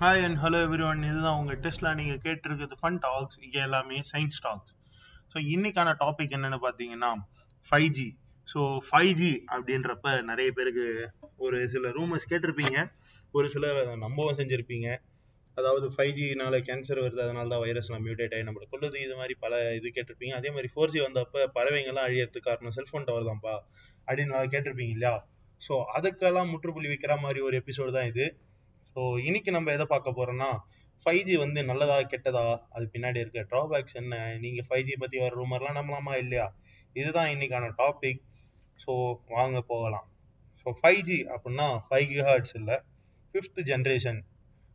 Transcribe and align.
Hi 0.00 0.22
and 0.26 0.38
hello 0.42 0.58
every 0.66 0.84
one 0.88 1.02
இதுதான் 1.08 1.36
உங்கள் 1.40 1.58
டெஸ்ட்டில் 1.64 1.96
நீங்கள் 1.98 2.20
கேட்டிருக்கிறது 2.24 2.76
ஃபன் 2.80 2.96
டாக்ஸ் 3.04 3.36
இங்கே 3.44 3.60
எல்லாமே 3.66 3.98
சயின்ஸ் 4.10 4.40
டாக்ஸ் 4.46 4.72
ஸோ 5.32 5.36
இன்னைக்கான 5.54 5.90
டாபிக் 6.00 6.32
என்னென்னு 6.36 6.58
பார்த்தீங்கன்னா 6.64 7.10
five 7.66 7.88
G 7.98 8.06
so 8.48 8.60
five 8.88 9.12
G 9.20 9.30
அப்படின்றப்ப 9.54 10.14
நிறைய 10.30 10.48
பேருக்கு 10.56 10.86
ஒரு 11.44 11.58
சில 11.74 11.90
ரூமர்ஸ் 11.98 12.28
கேட்டிருப்பீங்க. 12.30 12.78
ஒரு 13.34 13.46
சிலர் 13.54 13.78
அதை 13.82 13.94
நம்பவும் 13.96 14.38
செஞ்சுருப்பீங்க. 14.40 14.88
அதாவது 15.58 15.86
ஃபைவ் 15.94 16.12
ஜினால 16.18 16.58
கேன்சர் 16.68 17.00
வருது. 17.04 17.20
அதனால 17.26 17.48
தான் 17.52 17.62
வைரஸ்லாம் 17.64 18.04
மியூட்டேட் 18.06 18.34
ஆகி 18.36 18.46
நம்மளை 18.48 18.66
கொள்ளுது 18.72 18.98
இது 19.06 19.14
மாதிரி 19.20 19.34
பல 19.44 19.54
இது 19.78 19.88
கேட்டிருப்பீங்க. 19.96 20.34
அதே 20.40 20.50
மாதிரி 20.56 20.70
ஃபோர் 20.74 20.92
ஜி 20.94 21.00
வந்தப்ப 21.06 21.46
பறவைங்கள்லாம் 21.58 22.06
அழியறதுக்கு 22.08 22.48
காரணம் 22.48 22.76
செல்ஃபோன் 22.78 23.06
டவர் 23.10 23.28
தான்ப்பா. 23.30 23.54
அப்படின்னு 24.08 24.32
நல்லா 24.34 24.50
கேட்டிருப்பீங்க 24.54 24.94
இல்லையா? 24.96 25.14
ஸோ 25.60 25.74
அதுக்கெல்லாம் 25.98 26.50
முற்றுப்புள்ளி 26.52 26.90
வைக்கிற 26.92 27.14
மாதிரி 27.24 27.40
ஒரு 27.48 27.56
எபிசோடு 27.62 27.92
தான் 27.98 28.10
இது. 28.12 28.26
ஸோ 28.96 29.02
இன்னைக்கு 29.18 29.50
நம்ம 29.50 29.70
எதை 29.72 29.86
பார்க்க 29.92 30.18
போறோம்னா 30.18 30.48
ஃபைவ் 31.06 31.22
ஜி 31.28 31.34
வந்து 31.36 31.60
நல்லதா 31.64 31.96
கெட்டதா? 32.12 32.44
அது 32.74 32.84
பின்னாடி 32.92 33.18
இருக்க 33.22 33.40
ட்ராபேக்ஸ் 33.52 33.96
என்ன? 34.00 34.14
நீங்க 34.44 34.60
ஃபைவ் 34.68 34.84
ஜி 34.88 34.94
பத்தி 35.02 35.16
வர 35.22 35.32
ரூமர்லாம் 35.40 35.78
நம்பலாமா 35.78 36.12
இல்லையா? 36.16 36.46
இதுதான் 36.96 37.30
இன்னைக்கான 37.34 37.70
டாபிக் 37.80 38.20
ஸோ 38.80 38.92
வாங்க 39.28 39.58
போகலாம். 39.72 40.06
ஸோ 40.60 40.70
ஃபைவ் 40.80 41.00
ஜி 41.08 41.18
அப்படின்னா 41.34 41.66
ஃபைவ் 41.88 42.06
கிஹார்ட்ஸ் 42.12 42.54
இல்லை 42.60 42.76
ஃபிஃப்த் 43.34 43.60
ஜென்ரேஷன் 43.70 44.20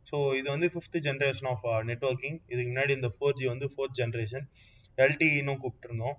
ஸோ 0.06 0.18
இது 0.38 0.48
வந்து 0.50 0.68
ஃபிஃப்த் 0.74 0.98
ஜென்ரேஷன் 1.06 1.48
ஆஃப் 1.52 1.64
நெட்ஒர்க்கிங் 1.90 2.38
இதுக்கு 2.52 2.70
முன்னாடி 2.72 2.92
இந்த 2.98 3.10
ஃபோர் 3.16 3.36
ஜி 3.40 3.46
வந்து 3.46 3.66
ஃபோர்த் 3.72 3.98
ஜென்ரேஷன் 4.00 4.46
எல்டிஇனும் 4.98 5.60
கூப்பிட்டுருந்தோம். 5.62 6.16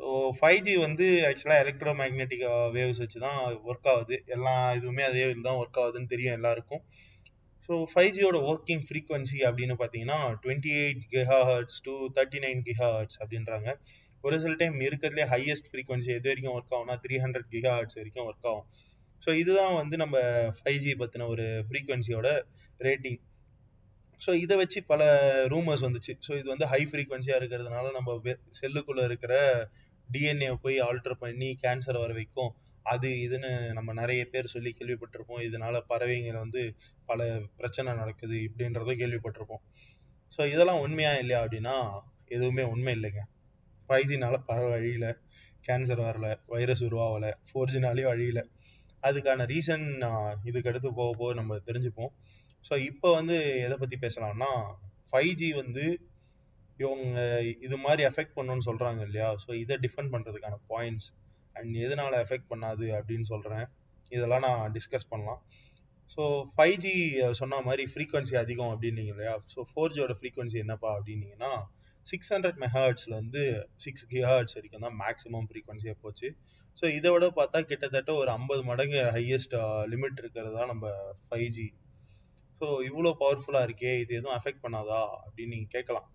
ஸோ 0.00 0.08
ஃபைவ் 0.38 0.60
ஜி 0.66 0.74
வந்து 0.86 1.06
ஆக்சுவலாக 1.28 1.62
எலக்ட்ரோ 1.64 1.92
மேக்னெட்டிக் 2.00 2.44
வேவ்ஸ் 2.76 3.02
வச்சு 3.04 3.18
தான் 3.26 3.38
ஒர்க் 3.70 3.88
ஆகுது. 3.94 4.16
எல்லா 4.36 4.54
இதுவுமே 4.78 5.04
அதே 5.10 5.24
தான் 5.48 5.60
ஒர்க் 5.62 5.80
ஆகுதுன்னு 5.84 6.12
தெரியும் 6.14 6.36
எல்லாருக்கும். 6.38 6.82
ஸோ 7.68 7.76
ஃபைவ் 7.92 8.12
ஜியோட 8.16 8.38
ஒர்க்கிங் 8.50 8.84
ஃப்ரீக்வன்சி 8.88 9.38
அப்படின்னு 9.48 9.74
பார்த்தீங்கன்னா 9.80 10.18
twenty 10.42 10.70
eight 10.82 11.02
gigahertz 11.48 11.80
to 11.86 11.94
thirty 12.16 12.38
nine 12.44 12.60
gigahertz 12.96 13.18
அப்படின்றாங்க. 13.22 13.68
ஒரு 14.24 14.36
சில 14.44 14.54
டைம் 14.62 14.76
இருக்கிறதுலே 14.86 15.24
ஹையஸ்ட் 15.32 15.68
ஃப்ரீக்வன்சி 15.72 16.10
எது 16.16 16.28
வரைக்கும் 16.30 16.54
ஒர்க் 16.56 16.72
ஆகும்னா 16.76 16.96
த்ரீ 17.04 17.16
ஹண்ட்ரட் 17.24 17.48
கிகா 17.54 17.72
ஹர்ட்ஸ் 17.78 17.98
வரைக்கும் 18.00 18.26
ஒர்க் 18.30 18.46
ஆகும். 18.52 18.66
ஸோ 19.22 19.30
இதுதான் 19.42 19.74
வந்து 19.80 19.96
நம்ம 20.02 20.16
ஃபைவ் 20.58 20.80
ஜி 20.84 20.92
பற்றின 21.02 21.26
ஒரு 21.34 21.46
ஃப்ரீக்வன்சியோட 21.68 22.28
ரேட்டிங் 22.80 23.18
ஸோ 24.20 24.30
இதை 24.44 24.54
வச்சு 24.62 24.78
பல 24.92 25.02
ரூமர்ஸ் 25.52 25.84
வந்துச்சு. 25.86 26.12
ஸோ 26.26 26.30
இது 26.40 26.48
வந்து 26.54 26.66
ஹை 26.72 26.80
ஃப்ரீக்வன்சியாக 26.92 27.40
இருக்கிறதுனால 27.40 27.92
நம்ம 27.98 28.16
செல்லுக்குள்ளே 28.60 29.04
இருக்கிற 29.10 29.34
டிஎன்ஏ 30.08 30.50
போய் 30.64 30.78
ஆல்டர் 30.88 31.20
பண்ணி 31.24 31.50
கேன்சர் 31.64 32.00
வர 32.04 32.12
வைக்கும். 32.20 32.52
அது 32.92 33.08
இதுன்னு 33.26 33.50
நம்ம 33.78 33.90
நிறைய 34.00 34.22
பேர் 34.32 34.52
சொல்லி 34.54 34.70
கேள்விப்பட்டிருப்போம். 34.78 35.42
இதனால 35.48 35.76
பறவைங்கள் 35.90 36.42
வந்து 36.44 36.62
பல 37.10 37.26
பிரச்சனை 37.58 37.90
நடக்குது 38.00 38.36
இப்படின்றதும் 38.46 39.00
கேள்விப்பட்டிருப்போம். 39.02 39.62
ஸோ 40.36 40.40
இதெல்லாம் 40.54 40.82
உண்மையா 40.86 41.12
இல்லையா 41.22 41.40
அப்படின்னா 41.44 41.76
எதுவுமே 42.36 42.64
உண்மை 42.74 42.92
இல்லைங்க. 42.98 43.22
ஃபைவ் 43.88 44.08
ஜினால 44.10 44.36
பறவை 44.48 44.72
அழியில 44.78 45.06
கேன்சர் 45.66 46.02
வரல 46.06 46.26
வைரஸ் 46.54 46.82
உருவாகலை 46.88 47.30
ஃபோர் 47.48 47.72
ஜினாலேயும் 47.74 48.12
அழியில. 48.14 48.40
அதுக்கான 49.02 49.44
ரீசன் 49.52 49.86
இதுக்கு 50.48 50.70
அடுத்து 50.70 50.88
போக 51.00 51.10
போக 51.20 51.30
நம்ம 51.40 51.58
தெரிஞ்சுப்போம். 51.68 52.12
ஸோ 52.64 52.74
இப்போ 52.90 53.08
வந்து 53.18 53.36
எதை 53.66 53.76
பற்றி 53.82 53.96
பேசலாம்னா 54.04 54.50
ஃபைவ் 55.10 55.32
ஜி 55.40 55.48
வந்து 55.60 55.84
இவங்க 56.78 57.18
இது 57.66 57.76
மாதிரி 57.84 58.02
எஃபெக்ட் 58.08 58.36
பண்ணுன்னு 58.38 58.66
சொல்கிறாங்க 58.68 59.00
இல்லையா? 59.08 59.28
ஸோ 59.44 59.50
இதை 59.62 59.76
டிஃபெண்ட் 59.84 60.12
பண்ணுறதுக்கான 60.14 60.58
பாயிண்ட்ஸ் 60.72 61.08
அண்ட் 61.58 61.76
எதனால 61.84 62.12
எஃபெக்ட் 62.24 62.50
பண்ணாது 62.52 62.86
அப்படின்னு 62.98 63.26
சொல்கிறேன் 63.32 63.66
இதெல்லாம் 64.16 64.44
நான் 64.48 64.62
டிஸ்கஸ் 64.76 65.10
பண்ணலாம். 65.12 65.40
ஸோ 66.14 66.22
ஃபைவ் 66.54 66.76
ஜி 66.84 66.92
சொன்ன 67.40 67.60
மாதிரி 67.66 67.84
ஃப்ரீக்வன்சி 67.92 68.34
அதிகம் 68.42 68.72
அப்படின்னீங்க 68.74 69.12
இல்லையா? 69.14 69.34
ஸோ 69.52 69.58
ஃபோர் 69.70 69.94
ஜியோட 69.96 70.14
ஃப்ரீக்வன்சி 70.20 70.58
என்னப்பா 70.64 70.90
அப்படின்னீங்கன்னா 70.98 71.50
சிக்ஸ் 72.06 72.30
ஹண்ட்ரட் 72.34 72.60
மெஹார்ட்ஸில் 72.64 73.18
வந்து 73.20 73.42
சிக்ஸ் 73.84 74.06
கிஹார்ட்ஸ் 74.12 74.56
வரைக்கும் 74.58 74.84
தான் 74.86 74.96
மேக்ஸிமம் 75.02 75.48
ஃப்ரீக்வன்சியாக 75.50 75.98
போச்சு. 76.04 76.28
ஸோ 76.78 76.84
இதை 76.98 77.08
விட 77.14 77.26
பார்த்தா 77.38 77.58
கிட்டத்தட்ட 77.70 78.10
ஒரு 78.20 78.30
ஐம்பது 78.38 78.62
மடங்கு 78.70 79.00
ஹையஸ்ட் 79.16 79.56
லிமிட் 79.92 80.20
இருக்கிறது 80.22 80.54
தான் 80.58 80.70
நம்ம 80.72 80.92
ஃபைவ் 81.28 81.48
ஜி 81.56 81.66
ஸோ 82.60 82.66
இவ்வளோ 82.88 83.10
பவர்ஃபுல்லாக 83.22 83.66
இருக்கே 83.68 83.92
இது 84.02 84.12
எதுவும் 84.18 84.36
அஃபெக்ட் 84.38 84.62
பண்ணாதா 84.64 85.00
அப்படின்னு 85.24 85.54
நீங்கள் 85.54 85.74
கேட்கலாம். 85.76 86.08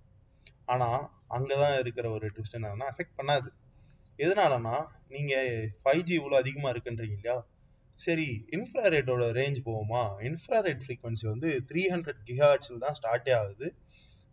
ஆனால் 0.74 1.02
அங்கே 1.36 1.56
தான் 1.62 1.76
இருக்கிற 1.84 2.06
ஒரு 2.16 2.28
ட்விஸ்ட் 2.36 2.58
என்னன்னா 2.60 2.88
அஃபெக்ட் 2.94 3.16
பண்ணாது. 3.20 3.50
எதனாலனா 4.20 4.76
நீங்கள் 5.14 5.50
ஃபைவ் 5.84 6.04
ஜி 6.08 6.14
இவ்வளோ 6.20 6.38
அதிகமாக 6.44 6.74
இருக்குன்றீங்க 6.74 7.16
இல்லையா? 7.20 7.38
சரி 8.00 8.28
இன்ஃப்ராரெட்டோட 8.58 9.24
ரேஞ்ச் 9.40 9.60
போவோமா? 9.68 10.04
இன்ஃப்ராரெட் 10.30 10.82
ஃப்ரீக்வன்சி 10.86 11.26
வந்து 11.32 11.50
த்ரீ 11.70 11.82
ஹண்ட்ரட் 11.94 12.22
கிஹாட்ஸில் 12.30 12.84
தான் 12.86 12.98
ஸ்டார்ட்டே 13.00 13.34
ஆகுது. 13.42 13.68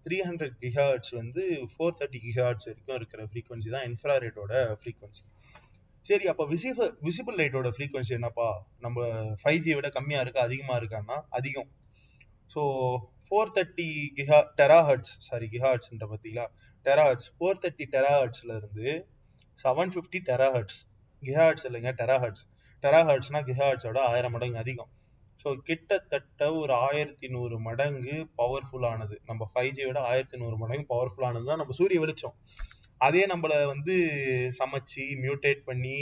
த்ரீ 0.07 0.19
ஹண்ட்ரட் 0.29 0.57
கிஹார்ட்ஸ் 0.63 1.13
வந்து 1.21 1.43
ஃபோர் 1.73 1.97
தேர்ட்டி 1.99 2.21
கிஹார்ட்ஸ் 2.27 2.69
வரைக்கும் 2.69 2.99
இருக்கிற 3.01 3.23
ஃப்ரீக்வன்சி 3.31 3.71
தான் 3.77 3.87
இன்ஃப்ராரெட்டோட 3.91 4.53
ஃப்ரீக்வன்சி 4.83 5.25
சரி 6.05 6.27
அப்போ 6.33 6.45
விசிபிள் 6.53 6.93
விசிபிள் 7.07 7.37
லைட்டோட 7.41 7.69
ஃப்ரீக்வன்சி 7.77 8.13
என்னப்பா? 8.19 8.47
நம்ம 8.85 8.99
ஃபைவ் 9.41 9.61
ஜியை 9.65 9.75
விட 9.79 9.89
கம்மியாக 9.97 10.25
இருக்கா? 10.25 10.43
அதிகமாக 10.49 10.79
இருக்கான்னா 10.81 11.17
அதிகம். 11.39 11.69
So 12.55 12.63
four 13.27 13.53
thirty 13.57 13.89
giga 14.19 14.39
terahertz 14.61 15.13
sorry 15.27 15.47
கிஹார்ட்ஸ்ன்ற 15.55 16.07
பார்த்தீங்களா? 16.13 16.47
டெராஹர்ட்ஸ் 16.87 17.29
ஃபோர் 17.35 17.61
தேர்ட்டி 17.65 17.87
டெராஹர்ட்ஸ்ல 17.97 18.53
இருந்து 18.61 18.87
செவன் 19.63 19.93
ஃபிஃப்டி 19.95 20.21
டெராஹர்ட்ஸ் 20.31 20.81
கிஹார்ட்ஸ் 21.23 21.67
இல்லைங்க 21.69 21.93
டெராஹர்ட்ஸ் 22.01 22.45
டெராஹர்ட்ஸ்னா 22.83 23.41
கிஹார்ட்ஸோட 23.49 23.99
ஆயிரம் 24.13 24.35
மடங்கு 24.35 24.59
அதிகம். 24.63 24.91
ஸோ 25.45 25.49
கிட்டத்தட்ட 25.69 26.47
ஒரு 26.61 26.73
ஆயிரத்தி 26.87 27.27
நூறு 27.35 27.57
மடங்கு 27.67 28.15
பவர்ஃபுல்லானது 28.41 29.17
நம்ம 29.31 29.49
ஃபைவ் 29.53 29.73
ஜியோட 29.77 29.99
ஆயிரத்தி 30.11 30.37
நூறு 30.43 30.57
மடங்கு 30.63 30.87
பவர்ஃபுல்லானது 30.95 31.47
தான் 31.51 31.61
நம்ம 31.63 31.75
சூரிய 31.79 32.01
வெளிச்சம். 32.05 32.35
அதே 33.07 33.23
நம்மளை 33.27 33.59
வந்து 33.73 33.95
சமைச்சு 34.59 35.05
மியூட்டேட் 35.25 35.63
பண்ணி 35.69 35.97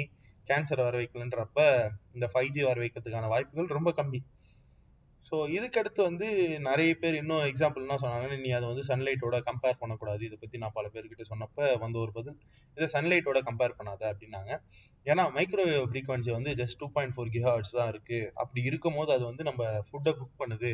கேன்சர் 0.46 0.82
வர 0.86 0.94
வைக்கலன்றப்ப 1.00 1.60
இந்த 2.16 2.26
ஃபைவ் 2.32 2.50
ஜி 2.54 2.62
வர 2.62 2.76
வைக்கிறதுக்கான 2.84 3.28
வாய்ப்புகள் 3.34 3.76
ரொம்ப 3.78 3.90
கம்மி. 3.98 4.20
ஸோ 5.28 5.36
இதுக்கடுத்து 5.56 6.00
வந்து 6.08 6.26
நிறைய 6.66 6.90
பேர் 7.00 7.16
இன்னும் 7.20 7.42
எக்ஸாம்பிள் 7.48 7.84
என்ன 7.86 7.96
சொன்னாங்க 8.02 8.36
நீ 8.44 8.50
அதை 8.58 8.66
வந்து 8.70 8.84
சன்லைட்டோட 8.90 9.38
கம்பேர் 9.48 9.80
பண்ணக்கூடாது. 9.80 10.22
இதை 10.28 10.36
பற்றி 10.42 10.58
நான் 10.62 10.74
பல 10.76 10.86
பேர்கிட்ட 10.94 11.24
சொன்னப்போ 11.30 11.64
வந்த 11.82 11.96
ஒரு 12.04 12.12
பதில் 12.18 12.36
இதை 12.76 12.86
சன்லைட்டோட 12.94 13.40
கம்பேர் 13.48 13.76
பண்ணாத 13.78 14.02
அப்படின்னாங்க. 14.12 14.52
ஏன்னா 15.10 15.24
மைக்ரோவேவ் 15.36 15.88
ஃப்ரீக்வன்சி 15.90 16.30
வந்து 16.36 16.52
just 16.60 16.80
two 16.82 16.88
point 16.96 17.14
four 17.16 17.32
gigahertz 17.36 17.74
தான் 17.78 17.90
இருக்குது 17.94 18.30
அப்படி 18.42 18.62
இருக்கும் 18.70 18.96
போது 19.00 19.12
அது 19.16 19.24
வந்து 19.30 19.44
நம்ம 19.50 19.64
ஃபுட்டை 19.88 20.14
குக் 20.20 20.40
பண்ணுது. 20.42 20.72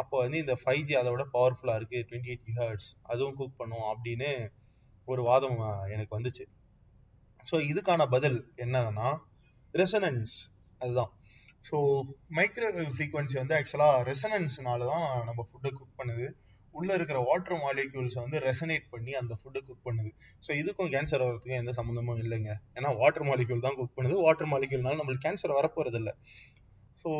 அப்போ 0.00 0.16
வந்து 0.24 0.38
இந்த 0.44 0.54
ஃபைவ் 0.62 0.84
ஜி 0.88 0.94
அதை 1.00 1.10
விட 1.14 1.24
பவர்ஃபுல்லாக 1.36 1.80
இருக்குது 1.80 2.04
டுவெண்ட்டி 2.08 2.32
எயிட் 2.32 2.46
கிஹார்ட்ஸ் 2.48 2.88
அதுவும் 3.12 3.36
குக் 3.40 3.58
பண்ணும் 3.60 3.86
அப்படின்னு 3.92 4.30
ஒரு 5.08 5.22
வாதம் 5.28 5.60
எனக்கு 5.94 6.12
வந்துச்சு. 6.18 6.44
ஸோ 7.50 7.56
இதுக்கான 7.72 8.02
பதில் 8.14 8.40
என்னன்னா 8.64 9.10
ரெசனன்ஸ் 9.74 10.34
அதுதான். 10.82 11.12
ஸோ 11.68 11.78
மைக்ரோவேவ் 12.38 12.92
ஃப்ரீக்வன்சி 12.96 13.36
வந்து 13.42 13.56
ஆக்சுவலாக 13.58 14.04
ரெசனன்ஸ்னால 14.10 14.86
தான் 14.92 15.08
நம்ம 15.28 15.40
ஃபுட்டை 15.48 15.70
குக் 15.78 15.98
பண்ணுது. 16.00 16.26
உள்ளே 16.78 16.92
இருக்கிற 16.94 17.18
வாட்டர் 17.28 17.60
மாலிக்யூல்ஸை 17.62 18.20
வந்து 18.24 18.38
ரெசனேட் 18.48 18.84
பண்ணி 18.90 19.12
அந்த 19.20 19.32
ஃபுட்டை 19.40 19.60
குக் 19.68 19.86
பண்ணுது. 19.88 20.10
ஸோ 20.46 20.50
இதுக்கும் 20.60 20.90
கேன்சர் 20.94 21.24
வரதுக்கும் 21.24 21.60
எந்த 21.62 21.72
சம்மந்தமும் 21.78 22.20
இல்லைங்க. 22.24 22.52
ஏன்னா 22.78 22.90
வாட்டர் 23.00 23.26
மாலிக்யூல் 23.30 23.64
தான் 23.66 23.78
குக் 23.80 23.96
பண்ணுது. 23.96 24.16
வாட்டர் 24.26 24.50
மாலிக்யூல்னால 24.52 24.98
நம்மளுக்கு 25.00 25.26
கேன்சர் 25.26 25.58
வரப்போகிறது 25.60 25.98
இல்லை 26.02 26.14
ஸோ 27.02 27.10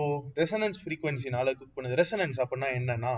ரெசனன்ஸ் 0.41 0.78
ஃப்ரீக்வன்சினால 0.83 1.49
குக் 1.59 1.77
பண்ணுது. 1.77 1.99
ரெசனன்ஸ் 2.03 2.39
அப்படின்னா 2.43 2.69
என்னன்னா 2.78 3.12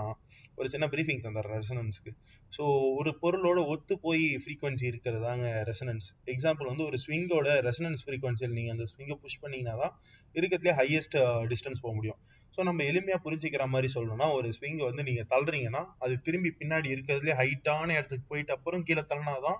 ஒரு 0.59 0.67
சின்ன 0.73 0.85
ப்ரீஃபிங் 0.93 1.21
தந்துடுறேன் 1.25 1.59
ரெசனன்ஸ்க்கு 1.61 2.11
ஸோ 2.55 2.63
ஒரு 2.99 3.11
பொருளோட 3.21 3.59
ஒத்து 3.73 3.93
போய் 4.05 4.23
ஃப்ரீக்வன்சி 4.43 4.85
இருக்கிறதாங்க 4.91 5.45
ரெசனன்ஸ் 5.69 6.07
எக்ஸாம்பிள் 6.33 6.69
வந்து 6.71 6.85
ஒரு 6.89 6.97
ஸ்விங்கோட 7.03 7.47
ரெசனன்ஸ் 7.69 8.03
ஃப்ரீக்வன்சியில் 8.05 8.55
நீங்கள் 8.57 8.75
அந்த 8.75 8.85
ஸ்விங்கை 8.91 9.17
புஷ் 9.23 9.39
பண்ணீங்கன்னா 9.43 9.75
தான் 9.83 9.93
இருக்கிறதுலே 10.35 10.75
ஹையஸ்ட் 10.81 11.17
டிஸ்டன்ஸ் 11.53 11.83
போக 11.85 11.93
முடியும். 11.99 12.19
ஸோ 12.55 12.61
நம்ம 12.69 12.83
எளிமையாக 12.91 13.21
புரிஞ்சுக்கிற 13.25 13.65
மாதிரி 13.73 13.89
சொல்லணும்னா 13.97 14.27
ஒரு 14.37 14.47
ஸ்விங்கை 14.57 14.85
வந்து 14.89 15.05
நீங்கள் 15.09 15.29
தள்ளுறீங்கன்னா 15.33 15.83
அது 16.05 16.13
திரும்பி 16.27 16.51
பின்னாடி 16.61 16.89
இருக்கிறதுலே 16.95 17.35
ஹைட்டான 17.41 17.89
இடத்துக்கு 17.99 18.25
போயிட்டு 18.33 18.53
அப்புறம் 18.57 18.83
கீழே 18.89 19.03
தள்ளினா 19.11 19.35
தான் 19.47 19.59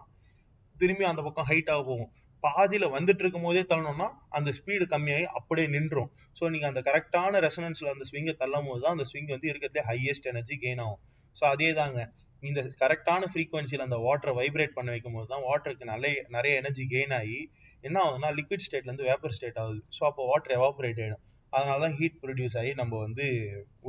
திரும்பி 0.75 1.05
அந்த 1.11 1.21
பக்கம் 1.27 1.47
ஹைட்டாக 1.51 1.81
போகும். 1.89 2.11
பாதியில் 2.43 2.85
வந்துட்டு 2.95 3.23
இருக்கும் 3.23 3.45
போதே 3.47 3.61
தள்ளணும்னா 3.71 4.07
அந்த 4.37 4.49
ஸ்பீடு 4.57 4.85
கம்மியாகி 4.93 5.25
அப்படியே 5.39 5.67
நின்றும் 5.75 6.09
ஸோ 6.37 6.43
நீங்கள் 6.53 6.71
அந்த 6.71 6.81
கரெக்டான 6.87 7.41
ரெசனன்ஸில் 7.47 7.91
அந்த 7.93 8.05
ஸ்விங்கை 8.09 8.33
தள்ளும் 8.41 8.67
போது 8.69 8.81
தான் 8.85 8.95
அந்த 8.97 9.05
ஸ்விங் 9.09 9.31
வந்து 9.35 9.49
இருக்கிறதே 9.51 9.83
ஹையஸ்ட் 9.89 10.29
எனர்ஜி 10.31 10.57
கெயின் 10.63 10.81
ஆகும். 10.85 11.01
ஸோ 11.35 11.43
அதே 11.53 11.69
தாங்க 11.81 11.99
இந்த 12.43 12.59
கரெக்டான 12.81 13.27
ஃப்ரீக்வன்சியில் 13.31 13.85
அந்த 13.87 13.97
வாட்டரை 14.05 14.31
வைப்ரேட் 14.39 14.77
பண்ண 14.77 14.89
வைக்கும் 14.93 15.17
போது 15.17 15.27
தான் 15.33 15.43
வாட்டருக்கு 15.49 15.91
நிறைய 15.91 16.15
நிறைய 16.35 16.53
எனர்ஜி 16.61 16.85
கெயின் 16.93 17.13
ஆகி 17.19 17.39
என்ன 17.87 17.97
ஆகுதுன்னா 18.05 18.31
லிக்விட் 18.39 18.65
ஸ்டேட்லேருந்து 18.67 19.05
வேப்பர் 19.09 19.35
ஸ்டேட் 19.37 19.59
ஆகுது. 19.63 19.81
ஸோ 19.97 20.01
அப்போ 20.09 20.23
வாட்டர் 20.31 20.55
எவாபரேட் 20.57 21.01
ஆகிடும் 21.03 21.23
அதனால 21.53 21.77
தான் 21.83 21.95
ஹீட் 21.99 22.17
ப்ரொடியூஸ் 22.23 22.55
ஆகி 22.59 22.71
நம்ம 22.81 22.93
வந்து 23.05 23.25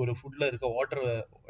ஒரு 0.01 0.13
ஃபுட்டில் 0.19 0.47
இருக்க 0.51 0.67
வாட்டர் 0.77 1.03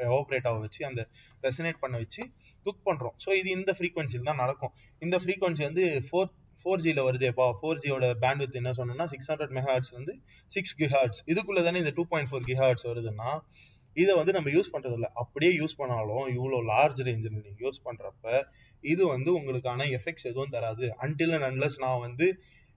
எவாபரேட் 0.09 0.49
ஆக 0.51 0.61
வச்சு 0.65 0.81
அந்த 0.91 1.03
ரெசனேட் 1.47 1.83
பண்ண 1.85 1.97
வச்சு 2.03 2.23
குக் 2.67 2.85
பண்ணுறோம் 2.89 3.15
ஸோ 3.25 3.31
இது 3.41 3.49
இந்த 3.59 3.71
ஃப்ரீக்வன்சியில் 3.79 4.29
தான் 4.31 4.43
நடக்கும். 4.45 4.73
இந்த 5.03 5.17
ஃப்ரீக்வன்சி 5.23 5.65
வந்து 5.69 5.85
ஃபோர்த் 6.09 6.35
ஃபோர் 6.63 6.83
ஜியில் 6.85 7.03
வருதேப்பா 7.09 7.47
ஃபோர் 7.59 7.81
ஜியோட 7.83 8.07
பேண்ட்வித் 8.25 8.59
என்ன 8.61 8.73
சொன்னோம்னா 8.79 9.07
சிக்ஸ் 9.13 9.31
ஹண்ட்ரட் 9.31 9.55
மெகாஹர்ட்ஸ் 9.59 9.93
வந்து 9.99 10.13
சிக்ஸ் 10.51 10.77
கிஹார்ட்ஸ் 10.81 11.23
இதுக்குள்ள 11.33 11.63
தானே 11.63 11.83
இந்த 11.85 11.93
டூ 11.99 12.05
பாயிண்ட் 12.13 12.31
ஃபோர் 12.31 12.47
கிஹார்ட்ஸ் 12.49 12.87
வருதுன்னா 12.91 13.31
இதை 13.97 14.13
வந்து 14.19 14.33
நம்ம 14.37 14.51
யூஸ் 14.51 14.73
பண்றது 14.75 15.09
அப்படியே 15.23 15.53
யூஸ் 15.59 15.79
பண்ணாலும் 15.81 16.27
இவ்வளோ 16.37 16.59
லார்ஜ் 16.71 17.01
ரேஞ்சில் 17.09 17.35
நீங்கள் 17.37 17.59
யூஸ் 17.65 17.81
பண்ணுறப்ப 17.87 18.27
இது 18.85 19.03
வந்து 19.07 19.31
உங்களுக்கான 19.39 19.87
எஃபெக்ட்ஸ் 19.99 20.29
எதுவும் 20.31 20.55
தராது. 20.55 20.87
அன்டில் 21.05 21.35
அண்ட் 21.37 21.47
அன்லஸ் 21.49 21.77
நான் 21.85 22.03
வந்து 22.07 22.27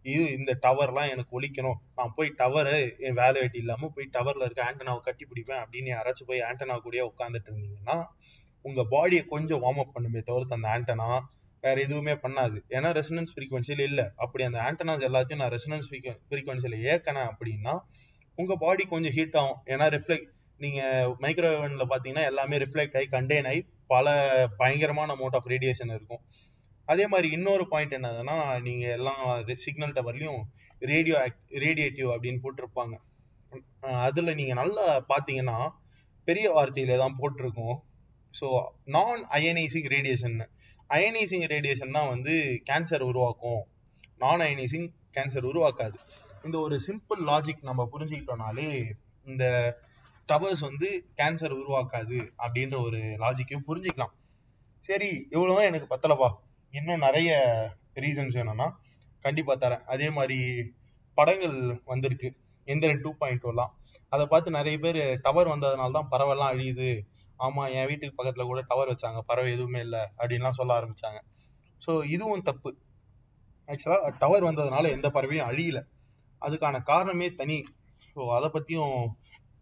இது 0.06 0.24
இந்த 0.38 0.52
டவர்லாம் 0.66 1.12
எனக்கு 1.14 1.32
ஒழிக்கணும். 1.38 1.80
நான் 1.98 2.14
போய் 2.18 2.30
டவரு 2.42 2.76
என் 3.06 3.18
வேலை 3.22 3.44
இல்லாமல் 3.62 3.94
போய் 3.96 4.08
டவர்ல 4.18 4.48
இருக்க 4.48 4.62
ஆண்டனாவை 4.68 5.02
கட்டி 5.08 5.26
பிடிப்பேன் 5.32 5.62
அப்படின்னு 5.64 5.90
யாராச்சும் 5.94 6.30
போய் 6.32 6.44
ஆண்டனா 6.50 6.76
கூடயே 6.86 7.06
உட்காந்துட்டு 7.12 7.50
இருந்தீங்கன்னா 7.52 7.98
உங்க 8.66 8.82
பாடியை 8.94 9.24
கொஞ்சம் 9.34 9.64
வார்ம் 9.64 9.82
அப் 9.84 9.96
பண்ணுமே 9.96 10.22
தவிர்த்து 10.30 10.58
அந்த 10.58 10.70
ஆண்டனா 10.76 11.10
வேற 11.66 11.76
எதுவுமே 11.88 12.14
பண்ணாது. 12.24 12.58
ஏன்னா 12.76 12.90
ரெசனன்ஸ் 13.00 13.34
ஃப்ரீக்வன்சியில் 13.36 13.84
இல்லை. 13.90 14.06
அப்படி 14.24 14.44
அந்த 14.48 14.60
ஆண்டனாஸ் 14.68 15.06
எல்லாத்தையும் 15.10 15.42
நான் 15.44 15.54
ரெசனன்ஸ் 15.58 15.88
ஃப்ரீக்வன்சியில் 16.30 16.78
ஏற்கனேன் 16.94 17.30
அப்படின்னா 17.32 17.76
உங்கள் 18.42 18.60
பாடி 18.64 18.84
கொஞ்சம் 18.94 19.16
ஹீட் 19.18 19.38
ஆகும். 19.42 19.60
ஏன்னா 19.74 19.86
ரிஃப்ளெக்ட் 19.96 20.32
நீங்கள் 20.64 21.14
மைக்ரோவேவ்ல 21.24 21.86
பார்த்தீங்கன்னா 21.92 22.26
எல்லாமே 22.32 22.56
ரிஃப்ளெக்ட் 22.64 22.98
ஆகி 23.00 23.08
கண்டெயின் 23.16 23.48
ஆகி 23.52 23.62
பல 23.94 24.14
பயங்கரமான 24.62 25.16
அமௌண்ட் 25.16 25.38
ஆஃப் 25.40 25.50
ரேடியேஷன் 25.54 25.94
இருக்கும். 25.98 26.22
அதே 26.92 27.06
மாதிரி 27.14 27.28
இன்னொரு 27.38 27.66
பாயிண்ட் 27.72 27.96
என்னதுன்னா 27.98 28.38
நீங்கள் 28.68 28.94
எல்லாம் 28.98 29.22
சிக்னல் 29.64 29.96
டவர்லையும் 29.98 30.42
ரேடியோ 30.92 31.18
ரேடியேட்டிவ் 31.64 32.10
அப்படின்னு 32.16 32.42
போட்டிருப்பாங்க. 32.46 32.96
அதில் 34.08 34.38
நீங்கள் 34.40 34.60
நல்லா 34.62 34.86
பார்த்தீங்கன்னா 35.12 35.58
பெரிய 36.28 36.48
வார்த்தையில 36.58 36.98
தான் 37.04 37.18
போட்டிருக்கும். 37.22 37.78
ஸோ 38.34 38.48
நான் 38.96 39.22
அயனைசிங் 39.38 39.90
ரேடியேஷன் 39.96 40.38
அயனைசிங் 40.90 41.46
ரேடியேஷன் 41.54 41.92
தான் 41.92 42.08
வந்து 42.08 42.34
கேன்சர் 42.70 43.02
உருவாக்கும். 43.02 43.62
நான் 44.18 44.40
அயனைசிங் 44.40 44.88
கேன்சர் 45.18 45.48
உருவாக்காது. 45.52 45.98
இந்த 46.44 46.60
ஒரு 46.60 46.80
சிம்பிள் 46.88 47.22
லாஜிக் 47.26 47.62
நம்ம 47.62 47.90
புரிஞ்சுக்கிட்டோம்னாலே 47.92 48.92
இந்த 49.26 49.46
டவர்ஸ் 50.28 50.60
வந்து 50.60 51.06
கேன்சர் 51.18 51.56
உருவாக்காது 51.62 52.32
அப்படின்ற 52.38 52.76
ஒரு 52.86 52.98
லாஜிக்கையும் 52.98 53.68
புரிஞ்சுக்கலாம். 53.68 54.14
சரி 54.80 55.28
இவ்வளவுதான் 55.30 55.66
எனக்கு 55.66 55.96
பத்தலப்பா. 55.96 56.30
இன்னும் 56.72 56.98
நிறைய 56.98 57.32
ரீசன்ஸ் 57.96 58.38
வேணும்னா 58.40 58.80
கண்டிப்பா 59.20 59.56
தரேன். 59.56 59.84
அதே 59.84 60.10
மாதிரி 60.10 60.40
படங்கள் 61.14 61.82
வந்திருக்கு. 61.86 62.36
எந்திரன் 62.68 63.02
டூ 63.02 63.14
பாயிண்ட் 63.18 63.44
எல்லாம் 63.44 63.74
அதை 64.10 64.26
பார்த்து 64.26 64.52
நிறைய 64.52 64.78
பேர் 64.78 65.20
டவர் 65.22 65.48
வந்ததுனால 65.48 65.92
தான் 65.92 66.12
பறவைலாம் 66.12 66.52
அழியுது. 66.54 66.90
ஆமா 67.40 67.68
என் 67.70 67.88
வீட்டுக்கு 67.88 68.18
பக்கத்துல 68.18 68.46
கூட 68.46 68.62
டவர் 68.62 68.88
வச்சாங்க. 68.88 69.20
பறவை 69.22 69.52
எதுவுமே 69.52 69.80
இல்லை 69.80 70.00
அப்படின்லாம் 70.18 70.50
சொல்ல 70.50 70.74
ஆரம்பிச்சாங்க. 70.80 71.20
ஸோ 71.82 72.04
இதுவும் 72.06 72.42
தப்பு. 72.42 72.70
ஆக்சுவலா 73.70 74.16
டவர் 74.20 74.44
வந்ததுனால 74.44 74.90
எந்த 74.92 75.10
பறவையும் 75.10 75.48
அழியல. 75.48 75.80
அதுக்கான 76.42 76.82
காரணமே 76.84 77.34
தனி. 77.34 77.58
ஸோ 78.16 78.22
அதை 78.28 78.50
பத்தியும் 78.50 78.98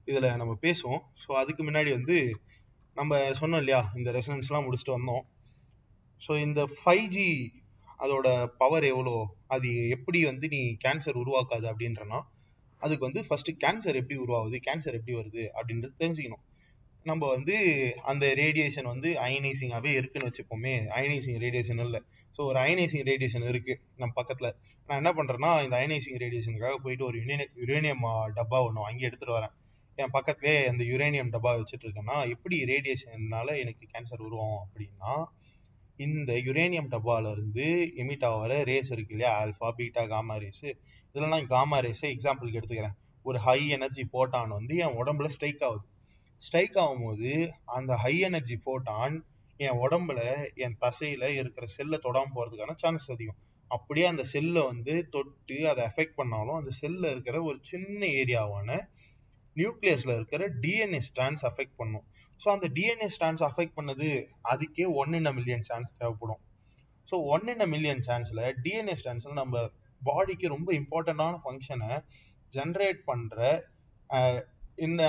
இதுல 0.08 0.36
நம்ம 0.36 0.54
பேசுவோம். 0.62 1.04
ஸோ 1.24 1.32
அதுக்கு 1.34 1.64
முன்னாடி 1.64 1.92
வந்து 1.92 2.18
நம்ம 2.98 3.18
சொன்னோம் 3.40 3.58
இல்லையா 3.58 3.82
இந்த 3.96 4.12
ரெசனன்ஸ்லாம் 4.12 4.66
முடிச்சுட்டு 4.66 4.98
வந்தோம். 4.98 5.24
ஸோ 6.22 6.32
இந்த 6.38 6.62
ஃபைவ் 6.76 7.08
ஜி 7.08 7.28
அதோட 8.00 8.28
பவர் 8.58 8.84
எவ்வளோ 8.84 9.16
அது 9.48 9.90
எப்படி 9.90 10.24
வந்து 10.24 10.48
நீ 10.48 10.78
கேன்சர் 10.86 11.20
உருவாக்காது 11.24 11.66
அப்படின்றனா 11.66 12.20
அதுக்கு 12.82 13.06
வந்து 13.06 13.22
ஃபர்ஸ்ட் 13.24 13.52
கேன்சர் 13.60 13.96
எப்படி 13.96 14.18
உருவாகுது 14.20 14.58
கேன்சர் 14.60 14.94
எப்படி 14.94 15.14
வருது 15.16 15.44
அப்படின்றது 15.54 15.94
தெரிஞ்சுக்கணும். 16.00 16.44
நம்ம 17.06 17.24
வந்து 17.28 17.56
அந்த 18.02 18.26
ரேடியேஷன் 18.34 18.88
வந்து 18.92 19.10
அயனைசிங்காகவே 19.26 19.92
இருக்குன்னு 20.00 20.28
வச்சுப்போமே. 20.30 20.74
அயனைசிங் 20.98 21.40
ரேடியேஷன் 21.46 21.82
இல்லை. 21.86 22.00
ஸோ 22.36 22.42
ஒரு 22.50 22.60
அயனைசிங் 22.60 23.06
ரேடியேஷன் 23.10 23.48
இருக்கு 23.48 23.74
நம்ம 23.98 24.14
பக்கத்தில். 24.14 24.50
நான் 24.90 25.00
என்ன 25.02 25.12
பண்ணுறேன்னா 25.18 25.52
இந்த 25.66 25.76
அயனைசிங் 25.82 26.22
ரேடியேஷனுக்காக 26.24 26.78
போயிட்டு 26.86 27.06
ஒரு 27.06 27.18
யுரேனியம் 27.64 28.06
டப்பா 28.38 28.60
ஒன்று 28.68 28.86
வாங்கி 28.86 29.08
எடுத்துகிட்டு 29.10 29.38
வரேன். 29.40 29.54
என் 29.98 30.14
பக்கத்துலேயே 30.14 30.60
அந்த 30.72 30.84
யுரேனியம் 30.84 31.32
டப்பா 31.36 31.52
வச்சுட்டு 31.58 31.86
இருக்கேன்னா 31.88 32.18
எப்படி 32.36 32.58
ரேடியேஷன்னால 32.72 33.58
எனக்கு 33.64 33.86
கேன்சர் 33.94 34.26
உருவாகும் 34.28 34.64
அப்படின்னா 34.66 35.14
இந்த 36.00 36.32
யுரேனியம் 36.48 36.90
டப்பாவிலேருந்து 36.94 37.66
இருந்து 37.66 37.66
எமிட் 38.04 38.26
ஆகிற 38.30 38.54
ரேஸ் 38.64 38.92
இருக்கு 38.92 39.14
இல்லையா? 39.16 39.32
ஆல்ஃபா 39.42 39.70
பீட்டா 39.78 40.04
காமா 40.14 40.36
ரேஸு 40.38 40.70
இதெல்லாம் 41.10 41.34
நான் 41.36 41.52
காமா 41.56 41.78
ரேஸை 41.80 42.08
எக்ஸாம்பிளுக்கு 42.16 42.60
எடுத்துக்கிறேன். 42.60 42.96
ஒரு 43.26 43.38
ஹை 43.40 43.60
எனர்ஜி 43.76 44.04
போட்டான் 44.16 44.56
வந்து 44.58 44.76
என் 44.86 44.98
உடம்புல 45.02 45.30
ஸ்ட்ரைக் 45.36 45.64
ஆகுது. 45.68 45.86
ஸ்ட்ரைக் 46.46 46.78
ஆகும்போது 46.84 47.32
அந்த 47.78 47.92
ஹை 48.04 48.14
எனர்ஜி 48.28 48.56
போட்டான் 48.68 49.16
என் 49.60 49.80
உடம்புல 49.84 50.22
என் 50.66 50.78
தசையில 50.84 51.26
இருக்கிற 51.40 51.66
செல்லை 51.76 51.98
தொடாம 52.06 52.32
போறதுக்கான 52.38 52.76
சான்ஸ் 52.84 53.06
அதிகம். 53.14 53.40
அப்படியே 53.72 54.06
அந்த 54.12 54.24
செல்லை 54.32 54.62
வந்து 54.72 54.94
தொட்டு 55.14 55.58
அதை 55.72 55.82
எஃபெக்ட் 55.90 56.18
பண்ணாலும் 56.20 56.58
அந்த 56.60 56.72
செல்ல 56.80 57.12
இருக்கிற 57.14 57.38
ஒரு 57.50 57.60
சின்ன 57.72 58.02
ஏரியாவான 58.22 58.70
நியூக்ளியஸ்ல 59.56 60.12
இருக்கிற 60.20 60.44
டிஎன்ஏ 60.64 61.02
ஸ்டான்ஸ் 61.10 61.44
அஃபெக்ட் 61.50 61.78
பண்ணும். 61.82 62.06
ஸோ 62.42 62.48
அந்த 62.56 62.68
டிஎன்ஏ 62.78 63.10
ஸ்டான்ஸ் 63.16 63.44
அஃபெக்ட் 63.50 63.78
பண்ணது 63.80 64.10
அதுக்கே 64.54 64.86
ஒன் 65.02 65.14
இன் 65.20 65.32
மில்லியன் 65.38 65.66
சான்ஸ் 65.70 65.92
தேவைப்படும். 66.02 66.42
ஸோ 67.10 67.16
ஒன் 67.36 67.48
இன் 67.54 67.66
மில்லியன் 67.74 68.04
சான்ஸ்ல 68.10 68.42
டிஎன்ஏ 68.66 68.96
ஸ்டான்ஸ்ல 69.02 69.34
நம்ம 69.42 69.64
பாடிக்கு 70.02 70.48
ரொம்ப 70.56 70.70
இம்பார்ட்டண்டான 70.82 71.38
ஃபங்க்ஷனை 71.44 71.92
ஜென்ரேட் 72.52 73.00
பண்ற 73.10 73.38
என்ன 74.86 75.02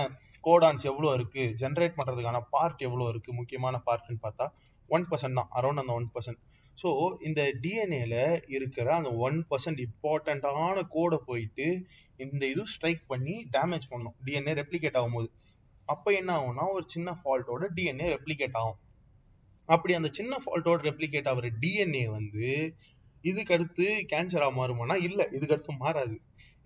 கோடான்ஸ் 0.47 0.85
எவ்வளோ 0.91 1.13
இருக்கு? 1.19 1.45
ஜென்ரேட் 1.63 1.97
பண்றதுக்கான 1.99 2.41
பார்ட் 2.55 2.85
எவ்வளோ 2.89 3.07
இருக்கு? 3.13 3.31
முக்கியமான 3.41 3.81
பார்ட்னு 3.87 4.25
பார்த்தா 4.27 4.47
ஒன் 4.91 5.07
பர்சன்ட் 5.11 5.39
தான். 5.41 5.51
அரௌண்ட் 5.59 5.83
அந்த 5.83 5.95
ஒன் 6.01 6.11
பர்சன்ட் 6.15 6.41
ஸோ 6.83 6.89
இந்த 7.27 7.41
டிஎன்ஏல 7.65 8.17
இருக்கிற 8.57 8.87
அந்த 8.95 9.11
ஒன் 9.27 9.37
பர்சன்ட் 9.51 9.81
இம்பார்ட்டண்ட்டான 9.87 10.83
கோடை 10.95 11.19
போயிட்டு 11.29 11.67
இந்த 12.25 12.43
இது 12.53 12.63
ஸ்ட்ரைக் 12.73 13.03
பண்ணி 13.13 13.35
டேமேஜ் 13.57 13.87
பண்ணும். 13.93 14.17
டிஎன்ஏ 14.27 14.55
ரெப்ளிகேட் 14.61 14.99
ஆகும்போது. 15.01 15.29
அப்போ 15.89 16.11
என்ன 16.13 16.31
ஆகும்னா 16.39 16.65
ஒரு 16.77 16.85
சின்ன 16.95 17.15
ஃபால்ட்டோட 17.21 17.65
டிஎன்ஏ 17.77 18.09
ரெப்ளிகேட் 18.17 18.59
ஆகும். 18.61 18.79
அப்படி 19.69 19.93
அந்த 19.95 20.09
சின்ன 20.19 20.39
ஃபால்ட்டோட 20.45 20.81
ரெப்ளிகேட் 20.89 21.29
ஆகிற 21.31 21.49
டிஎன்ஏ 21.63 22.05
வந்து 22.17 22.49
இதுக்கு 23.31 23.55
அடுத்து 23.57 23.87
கேன்சரா 24.13 24.49
மாறுமானா? 24.59 24.97
இல்ல 25.09 25.21
இதுக்கு 25.37 25.55
அடுத்து 25.57 25.75
மாறாது. 25.85 26.17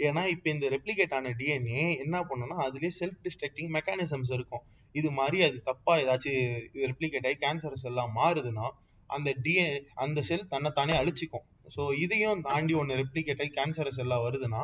ஏன்னா 0.07 0.23
இப்ப 0.33 0.47
இந்த 0.55 0.67
ரெப்ளிகேட் 0.75 1.15
ஆன 1.19 1.31
டிஎன்ஏ 1.39 1.85
என்ன 2.05 2.17
பண்ணும்னா 2.29 2.57
அதுலயே 2.67 2.91
செல்ஃப் 2.99 3.23
டிஸ்ட்ரக்டிங் 3.27 3.71
மெக்கானிசம்ஸ் 3.77 4.33
இருக்கும். 4.37 4.65
இது 4.95 5.09
மாதிரி 5.19 5.39
அது 5.47 5.57
தப்பா 5.71 5.95
ஏதாச்சும் 6.03 6.43
ரெப்ளிகேட் 6.91 7.27
ஆகி 7.31 7.39
கேன்சர் 7.45 7.83
செல்லாம் 7.85 8.13
மாறுதுன்னா 8.19 8.67
அந்த 9.11 9.31
டிஎன் 9.45 9.75
அந்த 10.05 10.21
செல் 10.29 10.49
தன்னைத்தானே 10.53 10.95
அழிச்சிக்கும். 11.01 11.45
ஸோ 11.75 11.83
இதையும் 12.05 12.43
தாண்டி 12.49 12.75
ஒன்று 12.81 13.01
ரெப்ளிகேட் 13.03 13.43
ஆகி 13.45 13.53
கேன்சர் 13.59 13.97
செல்லாக 13.99 14.25
வருதுன்னா 14.27 14.63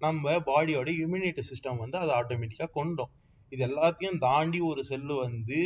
நம்ம 0.00 0.34
பாடியோட 0.48 0.88
இம்யூனிட்டி 1.04 1.42
சிஸ்டம் 1.50 1.80
வந்து 1.84 1.96
அதை 2.02 2.12
ஆட்டோமேட்டிக்காக 2.20 2.72
கொண்டோம். 2.78 3.12
இது 3.52 3.62
எல்லாத்தையும் 3.68 4.18
தாண்டி 4.26 4.60
ஒரு 4.70 4.82
செல்லு 4.90 5.14
வந்து 5.26 5.60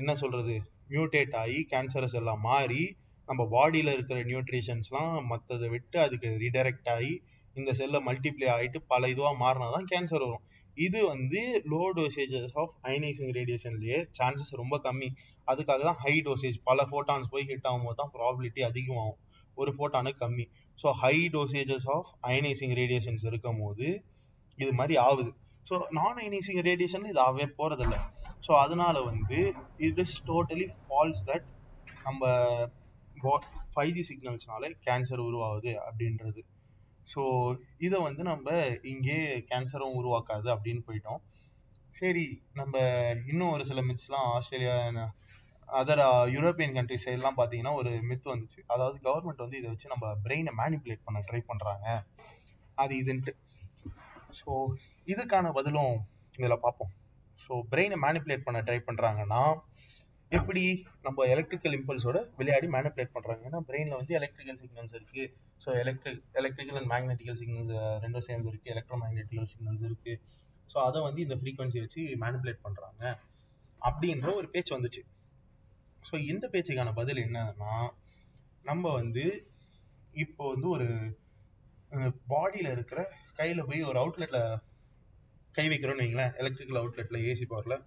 என்ன 0.00 0.12
சொல்றது 0.22 0.54
மியூட்டேட் 0.92 1.34
ஆகி 1.42 1.60
கேன்சரஸ் 1.72 2.16
எல்லாம் 2.20 2.42
மாறி 2.48 2.82
நம்ம 3.28 3.42
பாடியில் 3.54 3.92
இருக்கிற 3.92 4.18
நியூட்ரிஷன்ஸ்லாம் 4.22 5.14
மற்றதை 5.32 5.68
விட்டு 5.68 5.98
அதுக்கு 6.00 6.28
ரிடைரக்ட் 6.44 6.88
ஆகி 6.96 7.12
இந்த 7.56 7.70
செல்லை 7.72 8.00
மல்டிப்ளை 8.08 8.48
ஆகிட்டு 8.56 8.78
பல 8.92 9.08
இதுவாக 9.08 9.36
மாறினா 9.42 9.68
தான் 9.76 9.88
கேன்சர் 9.92 10.24
வரும். 10.26 10.44
இது 10.76 10.98
வந்து 11.06 11.40
லோ 11.72 11.80
டோசேஜஸ் 11.96 12.54
ஆஃப் 12.62 12.74
அயனைசிங் 12.88 13.32
ரேடியேஷன்லேயே 13.38 13.98
சான்சஸ் 14.18 14.52
ரொம்ப 14.60 14.76
கம்மி. 14.84 15.08
அதுக்காக 15.48 15.80
தான் 15.88 15.98
ஹை 16.04 16.14
டோசேஜ் 16.26 16.58
பல 16.68 16.86
ஃபோட்டான்ஸ் 16.90 17.30
போய் 17.32 17.48
ஹிட் 17.50 17.66
ஆகும்போது 17.70 17.98
தான் 18.02 18.12
ப்ராபிலிட்டி 18.16 18.62
அதிகமாகும். 18.70 19.18
ஒரு 19.54 19.70
ஃபோட்டானுக்கு 19.76 20.22
கம்மி. 20.24 20.46
So 20.78 20.90
high 21.02 21.16
dosages 21.36 21.88
of 21.96 22.10
ionising 22.30 22.74
radiations 22.80 23.26
இருக்கும் 23.26 23.60
போது 23.64 23.88
இது 24.58 24.72
மாதிரி 24.72 24.96
ஆகுது. 25.08 25.32
ஸோ 25.70 25.76
நான் 25.90 26.18
அயனைசிங் 26.24 26.62
ரேடியேஷன் 26.70 27.08
இது 27.12 27.20
ஆகவே 27.20 27.46
ஸோ 28.46 28.52
அதனால 28.64 28.96
வந்து 29.02 29.38
it 29.86 30.00
is 30.04 30.16
totally 30.30 30.66
false 30.84 31.22
that 31.30 31.46
நம்ம 32.04 32.22
ஃபைவ் 33.74 33.92
ஜி 33.96 34.02
சிக்னல்ஸ்னால 34.10 34.70
கேன்சர் 34.86 35.22
உருவாகுது 35.28 35.72
அப்படின்றது. 35.86 36.40
ஸோ 37.12 37.22
இதை 37.86 37.98
வந்து 38.00 38.22
நம்ம 38.22 38.56
இங்கே 38.92 39.18
கேன்சரும் 39.50 39.96
உருவாக்காது 40.00 40.48
அப்படின்னு 40.54 40.82
போயிட்டோம். 40.88 41.20
சரி 41.98 42.26
நம்ம 42.52 42.74
இன்னும் 43.30 43.52
ஒரு 43.54 43.64
சில 43.64 43.80
மித்ஸ்லாம் 43.80 44.28
ஆஸ்திரேலியா 44.34 44.76
அதர் 45.68 46.02
யூரோப்பியன் 46.34 46.74
கண்ட்ரிஸ் 46.76 47.06
சைட்லாம் 47.06 47.38
பார்த்தீங்கன்னா 47.38 47.72
ஒரு 47.80 47.90
மித் 48.10 48.28
வந்துச்சு. 48.32 48.60
அதாவது 48.66 48.96
கவர்மெண்ட் 49.06 49.42
வந்து 49.44 49.58
இதை 49.58 49.68
வச்சு 49.70 49.92
நம்ம 49.94 50.12
பிரெயினை 50.24 50.52
மேனிப்புலேட் 50.60 51.06
பண்ண 51.06 51.18
ட்ரை 51.30 51.40
பண்ணுறாங்க 51.50 51.86
அது 52.74 52.94
இதுன்ட்டு. 53.02 53.32
ஸோ 54.38 54.50
இதுக்கான 55.12 55.52
பதிலும் 55.52 55.94
இதில் 56.38 56.62
பார்ப்போம் 56.64 56.92
ஸோ 57.40 57.54
பிரெயினை 57.72 57.98
மேனிப்புலேட் 58.04 58.46
பண்ண 58.46 58.58
ட்ரை 58.60 58.78
பண்ணுறாங்கன்னா 58.88 59.42
எப்படி 60.36 60.62
நம்ம 61.04 61.26
எலக்ட்ரிக்கல் 61.34 61.74
இம்பல்ஸோட 61.76 62.18
விளையாடி 62.38 62.66
மேனிப்புலேட் 62.74 63.14
பண்ணுறாங்க 63.14 63.42
ஏன்னா 63.48 63.60
பிரெயினில் 63.68 63.98
வந்து 64.00 64.16
எலக்ட்ரிக்கல் 64.18 64.58
சிக்னல்ஸ் 64.62 64.94
இருக்குது 64.98 65.28
so 65.64 65.68
electric 65.82 66.18
electrical 66.40 66.78
and 66.80 66.90
magnetical 66.92 67.38
signals 67.40 67.72
ரெண்டும் 68.04 68.26
சேர்ந்து 68.28 68.50
இருக்குது 68.52 68.72
எலக்ட்ரோ 68.74 68.98
மேக்னெட்டிக்கல் 69.04 69.48
சிக்னல்ஸ் 69.52 69.84
இருக்குது 69.88 70.18
ஸோ 70.72 70.78
அதை 70.88 70.98
வந்து 71.06 71.20
இந்த 71.26 71.36
ஃப்ரீக்வன்சி 71.40 71.78
வச்சு 71.84 72.02
மேனிப்புலேட் 72.24 72.64
பண்ணுறாங்க 72.66 73.02
அப்படின்ற 73.82 74.28
ஒரு 74.40 74.48
பேச்சு 74.54 74.72
வந்துச்சு. 74.76 75.02
ஸோ 76.08 76.14
இந்த 76.32 76.44
பேச்சுக்கான 76.52 76.92
பதில் 77.00 77.22
என்னன்னா 77.26 77.72
நம்ம 78.64 78.92
வந்து 79.00 79.24
இப்போ 80.24 80.44
வந்து 80.52 80.68
ஒரு 80.76 80.88
பாடியில் 82.32 82.72
இருக்கிற 82.76 83.00
கையில் 83.38 83.66
போய் 83.68 83.88
ஒரு 83.90 83.98
அவுட்லெட்டில் 84.02 84.42
கை 85.56 85.66
வைக்கிறோன்னு 85.72 86.04
வைங்களேன். 86.04 86.32
எலக்ட்ரிக்கல் 86.40 86.80
அவுட்லெட்டில் 86.82 87.24
ஏசி 87.30 87.46
பவரில் 87.52 87.84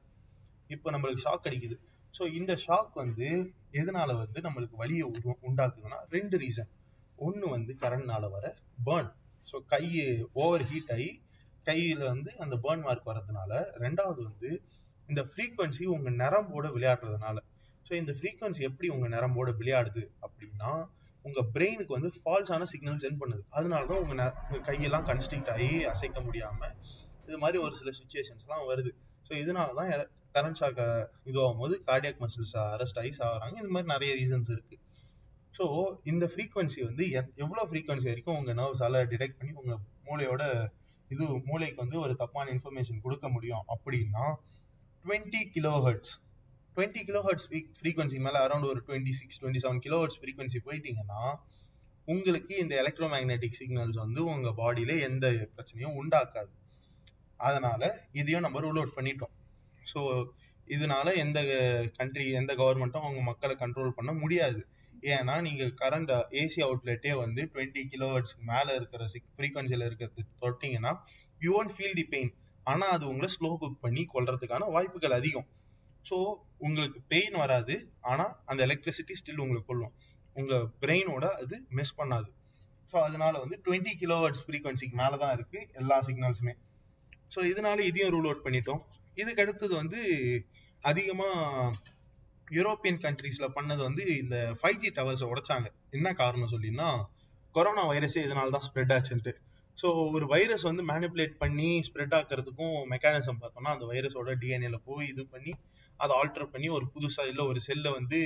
இப்போ 0.76 0.88
நம்மளுக்கு 0.94 1.26
ஷாக் 1.28 1.48
அடிக்குது. 1.50 1.76
ஸோ 2.14 2.24
இந்த 2.34 2.54
ஷாக் 2.64 2.94
வந்து 2.96 3.28
எதனால 3.74 4.16
வந்து 4.18 4.40
நம்மளுக்கு 4.42 4.76
வலியை 4.76 5.04
உண்டாக்குதுன்னா 5.46 6.00
ரெண்டு 6.10 6.38
ரீசன் 6.38 6.72
ஒன்று 7.20 7.48
வந்து 7.50 7.72
கரண்ட்னால 7.82 8.26
வர 8.32 8.46
பேர்ன் 8.86 9.10
ஸோ 9.48 9.58
கை 9.68 9.84
ஓவர் 10.42 10.64
ஹீட் 10.64 10.92
ஆகி 10.92 11.10
கையில் 11.68 12.04
வந்து 12.06 12.32
அந்த 12.38 12.56
பேர்ன் 12.64 12.84
மார்க் 12.84 13.10
வர்றதுனால 13.10 13.52
ரெண்டாவது 13.78 14.22
வந்து 14.24 14.50
இந்த 15.10 15.22
ஃப்ரீக்வன்சி 15.30 15.84
உங்கள் 15.88 16.20
நரம்போட 16.20 16.66
விளையாடுறதுனால. 16.74 17.38
ஸோ 17.86 17.94
இந்த 17.94 18.12
ஃப்ரீக்வன்சி 18.18 18.62
எப்படி 18.68 18.88
உங்கள் 18.90 19.12
நரம்போட 19.12 19.50
விளையாடுது 19.58 20.04
அப்படின்னா 20.22 20.72
உங்கள் 21.26 21.50
பிரெயினுக்கு 21.54 21.94
வந்து 21.94 22.10
ஃபால்ஸான 22.16 22.68
சிக்னல் 22.72 23.02
சென்ட் 23.04 23.20
பண்ணுது. 23.22 23.44
அதனால 23.50 23.86
தான் 23.86 24.02
உங்கள் 24.04 24.20
ந- 24.22 24.36
உங்கள் 24.44 24.66
கையெல்லாம் 24.70 25.06
கன்ஸ்ட்ரிக்ட் 25.10 25.52
ஆகி 25.56 25.70
அசைக்க 25.86 26.20
முடியாமல் 26.22 26.74
இது 27.28 27.38
மாதிரி 27.38 27.58
ஒரு 27.64 27.74
சில 27.76 27.92
சுச்சுவேஷன்ஸ்லாம் 28.00 28.66
வருது. 28.72 28.92
ஸோ 29.28 29.34
இதனால 29.44 29.70
தான் 29.74 29.92
கரண்ட் 30.36 30.60
ஷாக்க 30.62 30.82
இதுவாகும் 31.30 31.62
போது 31.64 31.76
கார்டியாக் 31.90 32.22
மசில்ஸ் 32.24 32.56
அரெஸ்ட் 32.76 33.00
ஆகி 33.02 33.12
சாகுறாங்க. 33.20 33.56
இந்த 33.64 33.72
மாதிரி 33.76 33.92
நிறைய 33.96 34.12
ரீசன்ஸ் 34.22 34.52
இருக்கு. 34.56 34.78
ஸோ 35.58 35.66
இந்த 36.12 36.26
ஃப்ரீக்வன்சி 36.34 36.80
வந்து 36.90 37.06
எவ்வளோ 37.44 37.64
ஃப்ரீக்வன்சி 37.70 38.08
வரைக்கும் 38.12 38.38
உங்க 38.40 38.52
நர்வ்ஸால 38.60 39.02
டிடெக்ட் 39.12 39.38
பண்ணி 39.40 39.54
உங்க 39.62 39.74
மூளையோட 40.08 40.44
இது 41.14 41.24
மூளைக்கு 41.50 41.80
வந்து 41.84 41.98
ஒரு 42.06 42.14
தப்பான 42.22 42.52
இன்ஃபர்மேஷன் 42.56 43.02
கொடுக்க 43.06 43.26
முடியும் 43.36 43.64
அப்படின்னா 43.74 44.26
twenty 45.06 45.42
kilohertz 45.86 46.14
twenty 46.76 47.02
kilohertz 47.28 47.48
frequency 47.80 48.20
மேலே 48.26 48.40
அரௌண்ட் 48.46 48.68
ஒரு 48.72 48.80
twenty 48.88 49.14
six 49.20 49.40
twenty 49.42 49.62
seven 49.64 49.82
kilohertz 50.02 50.20
frequency 50.22 50.60
போயிட்டீங்கன்னா 50.68 51.22
உங்களுக்கு 52.08 52.54
இந்த 52.64 52.74
எலக்ட்ரோ 52.84 53.08
மேக்னெட்டிக் 53.14 53.58
சிக்னல்ஸ் 53.60 54.00
வந்து 54.04 54.22
உங்கள் 54.34 54.56
பாடியில் 54.62 54.96
எந்த 55.10 55.26
பிரச்சனையும் 55.56 55.98
உண்டாக்காது. 56.02 56.52
அதனால 57.48 57.82
இதையும் 58.22 58.46
நம்ம 58.46 58.60
ரூல் 58.66 58.80
அவுட் 58.82 58.98
பண்ணிட்டோம். 58.98 59.34
ஸோ 59.94 60.02
இதனால 60.68 61.14
எந்த 61.24 61.40
கண்ட்ரி 62.00 62.26
எந்த 62.42 62.52
கவர்மெண்ட்டும் 62.62 63.06
அவங்க 63.06 63.22
மக்களை 63.22 63.56
கண்ட்ரோல் 63.62 63.98
பண்ண 63.98 64.12
முடியாது. 64.14 64.62
ஏன்னா 65.14 65.36
நீங்கள் 65.48 65.72
கரண்ட் 65.82 66.12
ஏசி 66.42 66.60
அவுட்லெட்டே 66.66 67.12
வந்து 67.22 67.42
டுவெண்ட்டி 67.54 67.84
கிலோ 67.94 68.10
மேலே 68.52 68.72
இருக்கிற 68.80 69.06
ஃப்ரீக்வன்சில 69.38 69.88
இருக்கிறது 69.90 70.24
தொட்டிங்கன்னா 70.44 70.92
you 71.42 71.54
won't 71.62 71.76
feel 71.78 71.98
the 72.00 72.06
pain 72.14 72.32
ஆனால் 72.72 72.94
அது 72.96 73.06
உங்களை 73.12 73.30
ஸ்லோ 73.38 73.50
குக் 73.62 73.82
பண்ணி 73.86 74.04
கொள்றதுக்கான 74.14 74.68
வாய்ப்புகள் 74.76 75.18
அதிகம். 75.20 75.48
ஸோ 76.10 76.18
உங்களுக்கு 76.68 77.00
பெயின் 77.14 77.36
வராது. 77.44 77.76
ஆனால் 78.12 78.34
அந்த 78.46 78.62
எலக்ட்ரிசிட்டி 78.68 79.16
ஸ்டில் 79.22 79.42
உங்களுக்கு 79.46 79.70
கொள்ளும் 79.72 79.94
உங்கள் 80.36 80.68
பிரெயினோட 80.82 81.26
அது 81.42 81.56
மிஸ் 81.78 81.98
பண்ணாது. 82.00 82.30
ஸோ 82.94 82.98
அதனால 83.08 83.34
வந்து 83.44 83.58
டுவெண்ட்டி 83.66 83.94
கிலோவர்ட்ஸ் 84.02 84.44
ஃப்ரீக்வன்சிக்கு 84.46 84.96
மேலே 85.02 85.18
தான் 85.24 85.34
இருக்கு 85.38 85.60
எல்லா 85.82 85.98
சிக்னல்ஸுமே 86.08 86.54
ஸோ 87.36 87.40
இதனால 87.52 87.80
இதையும் 87.90 88.14
ரூல் 88.16 88.28
அவுட் 88.30 88.46
பண்ணிட்டோம். 88.46 88.82
இதுக்கு 89.18 89.44
அடுத்தது 89.44 89.74
வந்து 89.82 90.00
அதிகமா 90.84 91.30
யூரோப்பியன் 92.58 93.00
கண்ட்ரீஸ்ல 93.06 93.48
பண்ணது 93.58 93.82
வந்து 93.88 94.04
இந்த 94.22 94.38
ஃபைவ் 94.60 94.80
ஜி 94.84 94.90
டவர்ஸை 94.98 95.28
உடைச்சாங்க. 95.32 95.68
என்ன 95.98 96.08
காரணம் 96.22 96.54
சொல்லினா 96.54 96.88
கொரோனா 97.56 97.84
வைரஸே 97.92 98.22
இதனால 98.28 98.54
தான் 98.56 98.66
ஸ்ப்ரெட் 98.68 98.94
ஆச்சுன்ட்டு. 98.96 99.34
ஸோ 99.78 99.88
ஒரு 100.16 100.26
வைரஸ் 100.34 100.64
வந்து 100.70 100.84
மேனிப்புலேட் 100.92 101.36
பண்ணி 101.44 101.70
ஸ்ப்ரெட் 101.88 102.16
ஆக்கிறதுக்கும் 102.18 102.76
மெக்கானிசம் 102.94 103.40
பார்த்தோம்னா 103.44 103.74
அந்த 103.76 103.86
வைரஸோட 103.92 104.34
டிஎன்ஏல 104.42 104.78
போய் 104.88 105.06
இது 105.12 105.24
பண்ணி 105.34 105.54
அதை 106.04 106.14
ஆல்டர் 106.20 106.52
பண்ணி 106.54 106.68
ஒரு 106.78 106.86
புதுசா 106.94 107.24
இல்லை 107.32 107.44
ஒரு 107.52 107.60
செல்லை 107.68 107.92
வந்து 108.00 108.20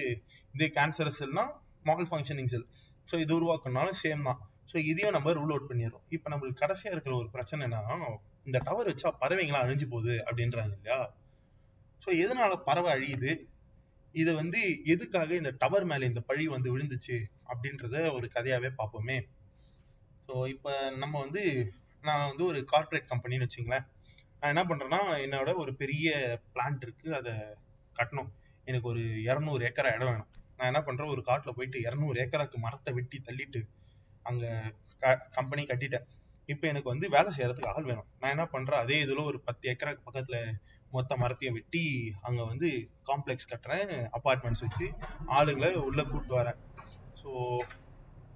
இதே 0.55 0.67
கேன்சர் 0.77 1.15
செல்னா 1.19 1.43
மால் 1.89 2.09
ஃபங்க்ஷனிங் 2.11 2.51
செல் 2.53 2.67
ஸோ 3.09 3.15
இது 3.23 3.31
உருவாக்கணும்னாலும் 3.39 3.97
சேம் 4.03 4.27
தான். 4.29 4.39
ஸோ 4.71 4.75
இதையும் 4.91 5.15
நம்ம 5.15 5.33
ரூல் 5.39 5.53
அவுட் 5.55 5.69
பண்ணிடுறோம். 5.71 6.05
இப்போ 6.15 6.27
நம்மளுக்கு 6.33 6.61
கடைசியா 6.63 6.91
இருக்கிற 6.93 7.13
ஒரு 7.21 7.29
பிரச்சனை 7.35 7.61
என்னன்னா 7.67 8.09
இந்த 8.45 8.57
டவர் 8.67 8.89
வச்சா 8.91 9.09
பறவைங்களாம் 9.21 9.65
அழிஞ்சு 9.65 9.85
போகுது 9.93 10.15
அப்படின்றாங்க 10.27 10.73
இல்லையா? 10.77 10.99
ஸோ 12.03 12.09
எதனால 12.23 12.53
பறவை 12.67 12.89
அழியுது? 12.95 13.31
இதை 14.15 14.31
வந்து 14.35 14.59
எதுக்காக 14.93 15.31
இந்த 15.35 15.51
டவர் 15.61 15.85
மேல 15.85 16.05
இந்த 16.05 16.21
பழி 16.21 16.43
வந்து 16.47 16.69
விழுந்துச்சு 16.73 17.17
அப்படின்றத 17.51 17.95
ஒரு 18.17 18.27
கதையாவே 18.35 18.69
பார்ப்போமே. 18.79 19.17
ஸோ 20.27 20.35
இப்போ 20.53 20.71
நம்ம 21.01 21.15
வந்து 21.19 21.43
நான் 22.03 22.27
வந்து 22.29 22.43
ஒரு 22.45 22.59
கார்ப்பரேட் 22.71 23.11
கம்பெனின்னு 23.11 23.47
வச்சுங்களேன். 23.47 23.85
நான் 24.39 24.51
என்ன 24.53 24.63
பண்ணுறேன்னா 24.69 25.01
என்னோட 25.25 25.49
ஒரு 25.63 25.71
பெரிய 25.81 26.07
பிளான்ட் 26.53 26.83
இருக்கு 26.87 27.07
அதை 27.19 27.33
கட்டணும். 27.95 28.31
எனக்கு 28.67 28.87
ஒரு 28.87 29.03
இரநூறு 29.29 29.61
ஏக்கரா 29.69 29.93
இடம் 29.95 30.09
வேணும். 30.11 30.29
நான் 30.57 30.69
என்ன 30.71 30.81
பண்ணுறேன் 30.81 31.13
ஒரு 31.15 31.21
காட்டில் 31.29 31.57
போயிட்டு 31.57 31.77
இரநூறு 31.87 32.17
ஏக்கராக்கு 32.23 32.57
மரத்தை 32.65 32.91
வெட்டி 32.93 33.17
தள்ளிட்டு 33.27 33.61
அங்கே 34.25 34.51
க 35.01 35.15
கம்பெனி 35.37 35.63
கட்டிட்டேன். 35.63 36.05
இப்போ 36.51 36.65
எனக்கு 36.71 36.89
வந்து 36.93 37.07
வேலை 37.09 37.29
செய்யறதுக்கு 37.37 37.71
ஆள் 37.73 37.87
வேணும். 37.89 38.07
நான் 38.19 38.33
என்ன 38.35 38.45
பண்றேன்? 38.45 38.81
அதே 38.83 38.97
இதுல 39.05 39.23
ஒரு 39.31 39.39
பத்து 39.47 39.69
ஏக்கராக்கு 39.71 40.07
பக்கத்துல 40.07 40.39
மொத்த 40.91 41.15
மரத்தையும் 41.15 41.57
வெட்டி 41.57 41.83
அங்க 42.21 42.41
வந்து 42.43 42.67
காம்ப்ளெக்ஸ் 43.09 43.51
கட்டுறேன். 43.53 43.93
அப்பார்ட்மெண்ட்ஸ் 44.17 44.63
வச்சு 44.65 44.87
ஆளுங்களை 45.37 45.69
உள்ள 45.87 46.01
கூப்பிட்டு 46.03 46.35
வரேன். 46.41 46.59
ஸோ 47.21 47.29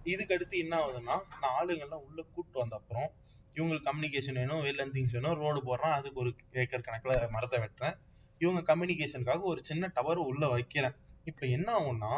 இதுக்கு 0.04 0.36
அடுத்து 0.36 0.58
என்ன 0.58 0.74
ஆகுதுன்னா 0.82 1.16
நான் 1.42 1.56
ஆளுங்கள்லாம் 1.60 2.06
உள்ள 2.08 2.20
கூப்பிட்டு 2.34 2.60
வந்த 2.60 2.75
அப்புறம் 2.75 3.10
இவங்களுக்கு 3.56 3.88
கம்யூனிகேஷன் 3.89 4.39
வேணும் 4.42 4.63
வெல் 4.66 4.94
திங்ஸ் 4.96 5.16
வேணும் 5.18 5.39
ரோடு 5.44 5.60
போடுறேன் 5.68 5.96
அதுக்கு 5.98 6.20
ஒரு 6.24 6.32
ஏக்கர் 6.62 6.86
கணக்கில் 6.88 7.34
மரத்தை 7.36 7.60
வெட்டுறேன். 7.63 7.96
இவங்க 8.42 8.62
கம்யூனிகேஷனுக்காக 8.70 9.42
ஒரு 9.54 9.62
சின்ன 9.70 9.88
டவர் 9.98 10.28
உள்ள 10.30 10.44
வைக்கிறேன். 10.48 10.96
இப்போ 11.24 11.46
என்ன 11.58 11.70
ஆகும்னா 11.80 12.13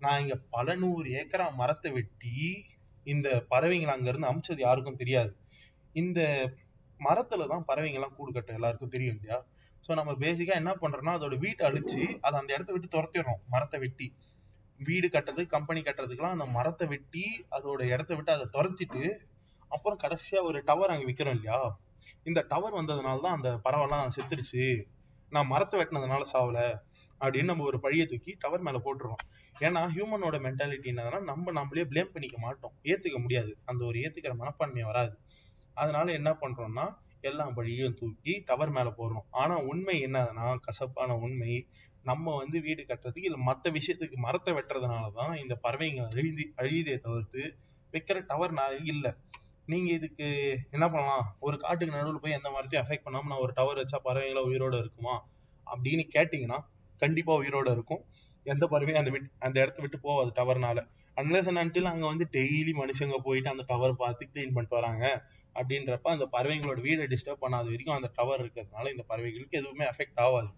நான் 0.00 0.20
இங்க 0.20 0.36
பல 0.50 0.74
நூறு 0.74 1.08
ஏக்கரா 1.20 1.46
மரத்தை 1.54 1.90
வெட்டி 1.92 2.34
இந்த 3.12 3.28
பறவைங்களை 3.52 3.92
அங்கிருந்து 3.96 4.30
அமிச்சது 4.30 4.62
யாருக்கும் 4.66 5.00
தெரியாது. 5.02 5.32
இந்த 5.94 6.20
மரத்துல 7.00 7.46
தான் 7.52 7.66
பறவைங்கள்லாம் 7.68 8.16
கூடு 8.16 8.30
கட்டும் 8.32 8.58
எல்லாருக்கும் 8.58 8.94
தெரியும் 8.94 9.16
இல்லையா? 9.16 9.38
ஸோ 9.84 9.94
நம்ம 9.94 10.12
பேசிக்கா 10.22 10.54
என்ன 10.62 10.72
பண்றோம்னா 10.82 11.12
அதோட 11.18 11.34
வீட்டை 11.38 11.62
அழிச்சு 11.68 12.02
அதை 12.20 12.34
அந்த 12.40 12.50
இடத்த 12.56 12.70
விட்டு 12.72 12.88
துரத்திடுறோம் 12.94 13.40
மரத்தை 13.46 13.78
வெட்டி. 13.84 14.06
வீடு 14.80 15.06
கட்டுறது 15.08 15.42
கம்பெனி 15.46 15.80
கட்டுறதுக்கெல்லாம் 15.80 16.36
அந்த 16.36 16.46
மரத்தை 16.56 16.86
வெட்டி 16.86 17.24
அதோட 17.50 17.80
இடத்த 17.94 18.12
விட்டு 18.14 18.32
அதை 18.32 18.46
துரத்திட்டு 18.56 19.04
அப்புறம் 19.70 20.02
கடைசியா 20.04 20.40
ஒரு 20.42 20.58
டவர் 20.64 20.92
அங்கே 20.92 21.06
விற்கிறோம் 21.08 21.36
இல்லையா? 21.36 21.60
இந்த 22.24 22.40
டவர் 22.48 22.78
வந்ததுனால 22.80 23.22
தான் 23.24 23.36
அந்த 23.38 23.50
பறவைலாம் 23.64 24.14
செத்துருச்சு 24.16 24.66
நான் 25.32 25.50
மரத்தை 25.52 25.76
வெட்டினதுனால 25.80 26.26
சாவல. 26.32 26.58
அப்படின்னு 27.20 27.44
நம்ம 27.44 27.64
ஒரு 27.64 27.78
பழிய 27.82 28.06
தூக்கி 28.06 28.36
டவர் 28.38 28.60
மேல 28.60 28.80
போட்டுருவோம். 28.84 29.24
ஏன்னா 29.60 29.80
ஹியூமனோட 29.94 30.36
மென்டாலிட்டி 30.46 30.88
என்னதுன்னா 30.92 31.20
நம்ம 31.22 31.50
நம்மளே 31.50 31.82
ப்ளேம் 31.82 32.12
பண்ணிக்க 32.12 32.38
மாட்டோம். 32.38 32.72
ஏத்துக்க 32.82 33.20
முடியாது. 33.20 33.58
அந்த 33.64 33.84
ஒரு 33.84 33.98
ஏத்துக்கிற 33.98 34.34
மனப்பான்மை 34.34 34.82
வராது. 34.82 35.18
அதனால 35.74 36.12
என்ன 36.12 36.30
பண்றோம்னா 36.30 36.94
எல்லா 37.20 37.50
பழியும் 37.50 37.94
தூக்கி 37.94 38.42
டவர் 38.46 38.70
மேல 38.70 38.92
போடுறோம். 38.98 39.26
ஆனா 39.30 39.58
உண்மை 39.58 40.06
என்னதுன்னா 40.06 40.56
கசப்பான 40.60 41.16
உண்மை 41.16 41.66
நம்ம 42.02 42.36
வந்து 42.36 42.60
வீடு 42.60 42.82
கட்டுறதுக்கு 42.82 43.24
இல்லை 43.24 43.40
மற்ற 43.40 43.70
விஷயத்துக்கு 43.70 44.14
மரத்தை 44.14 44.54
வெட்டுறதுனாலதான் 44.54 45.40
இந்த 45.40 45.58
பறவைங்க 45.62 46.08
அழுதி 46.08 46.52
அழியுதே 46.56 46.98
தவிர்த்து 46.98 47.54
வைக்கிற 47.92 48.26
டவர் 48.26 48.54
இல்லை. 48.82 49.12
நீங்க 49.66 49.92
இதுக்கு 49.92 50.58
என்ன 50.70 50.90
பண்ணலாம்? 50.90 51.36
ஒரு 51.40 51.58
காட்டுக்கு 51.58 51.94
நடுவில் 51.94 52.20
போய் 52.20 52.32
எந்த 52.32 52.50
மரத்தையும் 52.50 52.88
அஃபெக்ட் 52.88 53.06
பண்ணாம 53.06 53.26
நான் 53.26 53.38
ஒரு 53.38 53.52
டவர் 53.54 53.76
வச்சா 53.76 53.98
பறவைங்களா 54.04 54.42
உயிரோட 54.46 54.78
இருக்குமா? 54.78 55.28
அப்படின்னு 55.66 56.04
கேட்டீங்கன்னா 56.14 56.58
கண்டிப்பா 57.00 57.32
உயிரோட 57.42 57.68
இருக்கும். 57.70 58.02
எந்த 58.44 58.66
பறவையும் 58.66 59.00
அந்த 59.00 59.10
அந்த 59.38 59.60
இடத்த 59.60 59.78
விட்டு 59.80 59.98
போகாது 60.00 60.30
டவர்னால. 60.36 60.78
அன்லஸ் 61.16 61.48
அண்ட் 61.50 61.78
அங்க 61.92 62.06
வந்து 62.06 62.26
டெய்லி 62.32 62.72
மனுஷங்க 62.72 63.16
போயிட்டு 63.24 63.50
அந்த 63.50 63.64
டவர் 63.66 63.94
பார்த்து 63.96 64.28
கிளீன் 64.32 64.54
பண்ணிட்டு 64.54 64.78
வராங்க. 64.80 65.04
அப்படின்றப்ப 65.56 66.10
அந்த 66.10 66.26
பறவைங்களோட 66.32 66.80
வீடை 66.80 67.06
டிஸ்டர்ப் 67.06 67.42
பண்ணாத 67.44 67.64
வரைக்கும் 67.64 67.96
அந்த 67.96 68.10
டவர் 68.16 68.42
இருக்கிறதுனால 68.42 68.90
இந்த 68.90 69.04
பறவைகளுக்கு 69.08 69.58
எதுவுமே 69.58 69.84
அஃபெக்ட் 69.84 70.20
ஆகாது. 70.24 70.50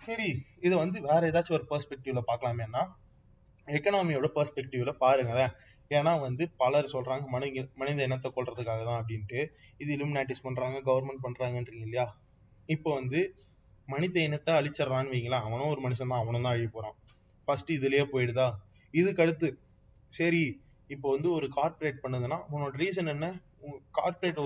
சரி 0.00 0.28
இது 0.60 0.74
வந்து 0.76 1.00
வேற 1.00 1.20
ஏதாச்சும் 1.30 1.56
ஒரு 1.58 1.66
பெர்ஸ்பெக்டிவ்ல 1.70 2.20
பார்க்கலாமேன்னா 2.28 2.82
எக்கனாமியோட 3.68 4.28
பெர்ஸ்பெக்டிவ்ல 4.36 4.92
பாருங்களேன். 4.92 5.52
ஏன்னா 5.90 6.20
வந்து 6.20 6.44
பலர் 6.56 6.88
சொல்றாங்க 6.92 7.24
மனித 7.26 7.62
மனித 7.74 8.02
இனத்தை 8.02 8.32
கொள்றதுக்காக 8.36 8.80
தான் 8.84 9.00
அப்படின்ட்டு. 9.00 9.40
இது 9.78 9.90
இலுமினாட்டிஸ் 9.96 10.42
பண்றாங்க 10.42 10.78
கவர்மெண்ட் 10.78 11.24
பண்றாங்கன்றீங்க 11.26 11.84
இல்லையா? 11.88 12.06
இப்போ 12.66 12.94
வந்து 12.94 13.20
மனித 13.92 14.16
இனத்தை 14.28 14.52
அழிச்சிடறான்னு 14.60 15.12
வைங்களா 15.14 15.38
அவனும் 15.46 15.70
ஒரு 15.74 15.80
மனுஷன் 15.86 16.12
தான் 16.12 16.22
அவனும் 16.22 16.44
தான் 16.46 16.54
அழிய 16.54 16.68
போறான். 16.72 16.96
ஃபர்ஸ்ட் 17.48 17.70
இதுலயே 17.76 18.04
போயிடுதா? 18.12 18.48
இதுக்கு 18.94 19.22
அடுத்து 19.24 19.48
சரி 20.18 20.42
இப்போ 20.90 21.06
வந்து 21.14 21.28
ஒரு 21.38 21.46
கார்ப்பரேட் 21.56 22.02
பண்ணுதுன்னா 22.04 22.38
உன்னோட 22.52 22.72
ரீசன் 22.82 23.12
என்ன? 23.14 23.26
கார்ப்பரேட் 23.98 24.40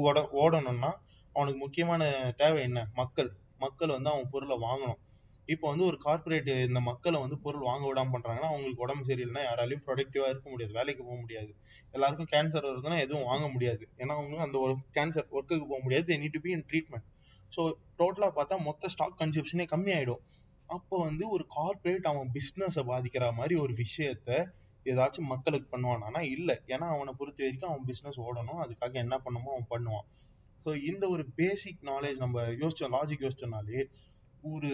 ஓட 0.00 0.18
ஓடணும்னா 0.42 0.90
அவனுக்கு 1.36 1.58
முக்கியமான 1.64 2.02
தேவை 2.40 2.60
என்ன? 2.68 2.80
மக்கள். 3.00 3.30
மக்கள் 3.64 3.94
வந்து 3.96 4.10
அவன் 4.12 4.30
பொருளை 4.32 4.56
வாங்கணும். 4.66 5.00
இப்போ 5.48 5.66
வந்து 5.70 5.84
ஒரு 5.90 5.98
கார்பரேட் 6.04 6.50
இந்த 6.68 6.80
மக்களை 6.88 7.18
வந்து 7.24 7.36
பொருள் 7.44 7.66
வாங்க 7.68 7.84
விடாம 7.88 8.12
பண்றாங்கன்னா 8.14 8.50
அவங்களுக்கு 8.50 8.84
உடம்பு 8.84 9.04
சரியில்லைன்னா 9.08 9.42
யாராலையும் 9.48 9.84
ப்ரொடக்டிவா 9.86 10.28
இருக்க 10.32 10.46
முடியாது. 10.50 10.72
வேலைக்கு 10.78 11.02
போக 11.08 11.18
முடியாது. 11.24 11.50
எல்லாருக்கும் 11.96 12.30
கேன்சர் 12.34 12.68
வருதுன்னா 12.68 12.98
எதுவும் 13.06 13.28
வாங்க 13.30 13.46
முடியாது. 13.48 13.84
ஏன்னா 14.02 14.14
அவங்க 14.18 14.36
அந்த 14.46 14.58
ஒரு 14.66 14.74
கேன்சர் 14.98 15.28
ஒர்க்குக்கு 15.36 15.66
போக 15.72 15.80
முடியாது. 15.82 16.06
They 16.10 16.18
need 16.22 16.36
to 16.36 16.42
be 16.46 16.52
in 16.56 16.66
treatment 16.70 17.08
so 17.54 17.62
டோட்டலாக 18.00 18.32
பார்த்தா 18.38 18.56
மொத்த 18.68 18.88
ஸ்டாக் 18.94 19.18
கன்சப்ஷனே 19.22 19.66
கம்மியாயிடும். 19.72 20.22
அப்போ 20.66 20.96
வந்து 20.98 21.24
ஒரு 21.28 21.44
கார்ப்பரேட் 21.56 22.06
அவன் 22.10 22.30
பிஸ்னஸை 22.36 22.82
பாதிக்கிற 22.90 23.24
மாதிரி 23.38 23.54
ஒரு 23.64 23.74
விஷயத்த 23.84 24.28
ஏதாச்சும் 24.86 25.30
மக்களுக்கு 25.32 25.68
பண்ணுவானா 25.74 26.20
இல்லை. 26.36 26.56
ஏன்னா 26.66 26.86
அவனை 26.94 27.12
பொறுத்த 27.18 27.42
வரைக்கும் 27.44 27.70
அவன் 27.70 27.86
பிஸ்னஸ் 27.90 28.18
ஓடணும். 28.26 28.62
அதுக்காக 28.64 28.92
என்ன 28.92 29.18
பண்ணுமோ 29.18 29.50
அவன் 29.54 29.70
பண்ணுவான். 29.74 30.06
ஸோ 30.64 30.70
இந்த 30.90 31.04
ஒரு 31.08 31.24
பேசிக் 31.40 31.82
நாலேஜ் 31.90 32.18
நம்ம 32.24 32.42
யோசிச்சோம் 32.62 32.94
லாஜிக் 32.96 33.24
யோசிச்சோம்னாலே 33.26 33.80
ஒரு 34.52 34.70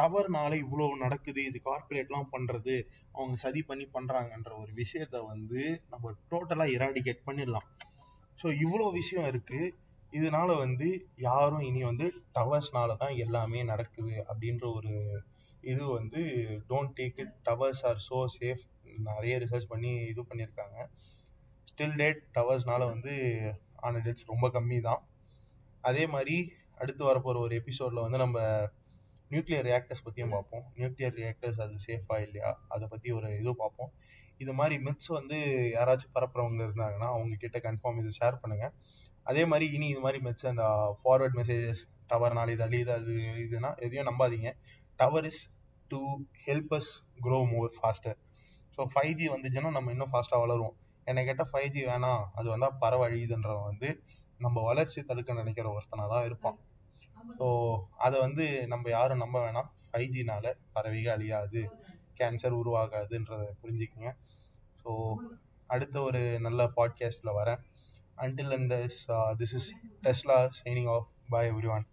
டவர்னால 0.00 0.52
இவ்வளோ 0.64 0.86
நடக்குது 1.04 1.40
இது 1.44 1.58
கார்பரேட்லாம் 1.64 2.28
பண்ணுறது 2.34 2.74
அவங்க 3.12 3.36
சதி 3.44 3.62
பண்ணி 3.62 3.86
பண்றாங்கன்ற 3.96 4.52
ஒரு 4.62 4.72
விஷயத்த 4.82 5.16
வந்து 5.32 5.60
நம்ம 5.92 6.12
டோட்டலாக 6.32 6.74
இராடிகேட் 6.76 7.26
பண்ணிடலாம். 7.26 7.68
ஸோ 8.42 8.46
இவ்வளோ 8.64 8.86
விஷயம் 9.00 9.28
இருக்கு. 9.32 9.60
இதனால 10.12 10.50
வந்து 10.56 10.86
யாரும் 11.28 11.64
இனி 11.68 11.80
வந்து 11.90 12.06
டவர்ஸ்னால 12.36 12.96
தான் 12.96 13.14
எல்லாமே 13.24 13.60
நடக்குது 13.72 14.14
அப்படின்ற 14.30 14.64
ஒரு 14.78 14.92
இது 15.62 15.84
வந்து 15.98 16.20
don't 16.70 16.94
take 16.98 17.18
it 17.24 17.34
towers 17.48 17.82
are 17.88 18.00
so 18.08 18.18
safe 18.38 18.62
நிறைய 19.08 19.34
ரிசர்ச் 19.44 19.70
பண்ணி 19.72 19.90
இது 20.12 20.20
பண்ணியிருக்காங்க. 20.30 20.76
ஸ்டில் 21.70 21.96
டேட் 22.00 22.20
டவர்ஸ்னால 22.36 22.82
வந்து 22.92 23.14
ஆன 23.86 24.00
டெத்ஸ் 24.06 24.28
ரொம்ப 24.32 24.46
கம்மி 24.56 24.78
தான் 24.88 25.02
அதே 25.80 26.04
மாதிரி 26.14 26.36
அடுத்து 26.80 27.02
வரப்போகிற 27.10 27.38
ஒரு 27.46 27.54
எபிசோடில் 27.60 28.04
வந்து 28.04 28.18
நம்ம 28.24 28.38
நியூக்ளியர் 29.30 29.66
ரியாக்டர்ஸ் 29.68 30.04
பற்றியும் 30.04 30.34
பார்ப்போம். 30.36 30.64
நியூக்ளியர் 30.78 31.16
ரியாக்டர்ஸ் 31.20 31.60
அது 31.64 31.74
சேஃபா 31.86 32.16
இல்லையா? 32.26 32.50
அதை 32.68 32.84
பற்றி 32.88 33.08
ஒரு 33.18 33.28
இது 33.40 33.52
பார்ப்போம். 33.62 33.90
இது 34.42 34.52
மாதிரி 34.52 34.76
மித்ஸ் 34.86 35.10
வந்து 35.18 35.38
யாராச்சும் 35.76 36.14
பரப்புறவங்க 36.16 36.62
இருந்தாங்கன்னா 36.68 37.08
அவங்க 37.14 37.36
கிட்ட 37.44 37.58
கன்ஃபார்ம் 37.58 38.00
இது 38.02 38.10
ஷேர் 38.20 38.40
பண்ணுங்க. 38.42 38.66
அதே 39.28 39.42
மாதிரி 39.44 39.66
இனி 39.76 39.86
இது 39.88 40.00
மாதிரி 40.00 40.18
மித்ஸ் 40.24 40.50
அந்த 40.52 40.64
ஃபார்வர்ட் 41.00 41.36
மெசேஜஸ் 41.40 41.82
டவர்னால 42.10 42.52
இது 42.54 42.64
அழியுது 42.66 42.92
அது 42.98 43.12
இதுனா 43.44 43.70
எதையும் 43.84 44.08
நம்பாதீங்க. 44.10 44.50
Tower 44.98 45.26
is 45.30 45.42
to 45.90 45.98
help 46.46 46.72
us 46.78 46.90
grow 47.24 47.38
more 47.52 47.70
faster 47.78 48.18
so 48.78 48.82
five 48.94 49.14
G 49.14 49.26
வந்துச்சுன்னா 49.28 49.70
நம்ம 49.70 49.90
இன்னும் 49.90 50.12
ஃபாஸ்ட்டாக 50.12 50.42
வளருவோம். 50.44 50.76
என்னை 51.06 51.22
கேட்டால் 51.24 51.50
ஃபைவ் 51.52 51.70
ஜி 51.70 51.82
வேணாம் 51.82 52.22
அது 52.34 52.48
வந்தால் 52.48 52.78
பரவழியுதுன்றவன் 52.80 53.68
வந்து 53.70 53.88
நம்ம 54.40 54.62
வளர்ச்சி 54.62 55.00
தடுக்க 55.02 55.32
நினைக்கிற 55.32 55.68
ஒருத்தனாக 55.70 56.08
தான் 56.14 56.24
இருப்பான். 56.24 56.58
ஸோ 57.38 57.46
அதை 57.96 58.16
வந்து 58.20 58.44
நம்ம 58.66 58.90
யாரும் 58.90 59.22
நம்ப 59.24 59.36
வேணாம். 59.46 59.68
ஃபைவ் 59.84 60.12
ஜினால 60.14 60.52
பறவைகள் 60.72 61.14
அழியாது 61.14 61.62
கேன்சர் 62.20 62.58
உருவாகாதுன்றதை 62.60 63.48
புரிஞ்சுக்கங்க. 63.62 64.10
ஸோ 64.82 64.90
அடுத்த 65.66 65.96
ஒரு 66.00 66.20
நல்ல 66.40 66.60
பாட்காஸ்டில் 66.76 67.36
வரேன். 67.40 67.60
Until 68.20 68.52
and 68.52 68.70
this, 68.70 69.06
uh, 69.08 69.34
this 69.34 69.54
is 69.54 69.72
Tesla 70.04 70.50
signing 70.52 70.86
off. 70.88 71.06
Bye, 71.30 71.46
everyone. 71.48 71.86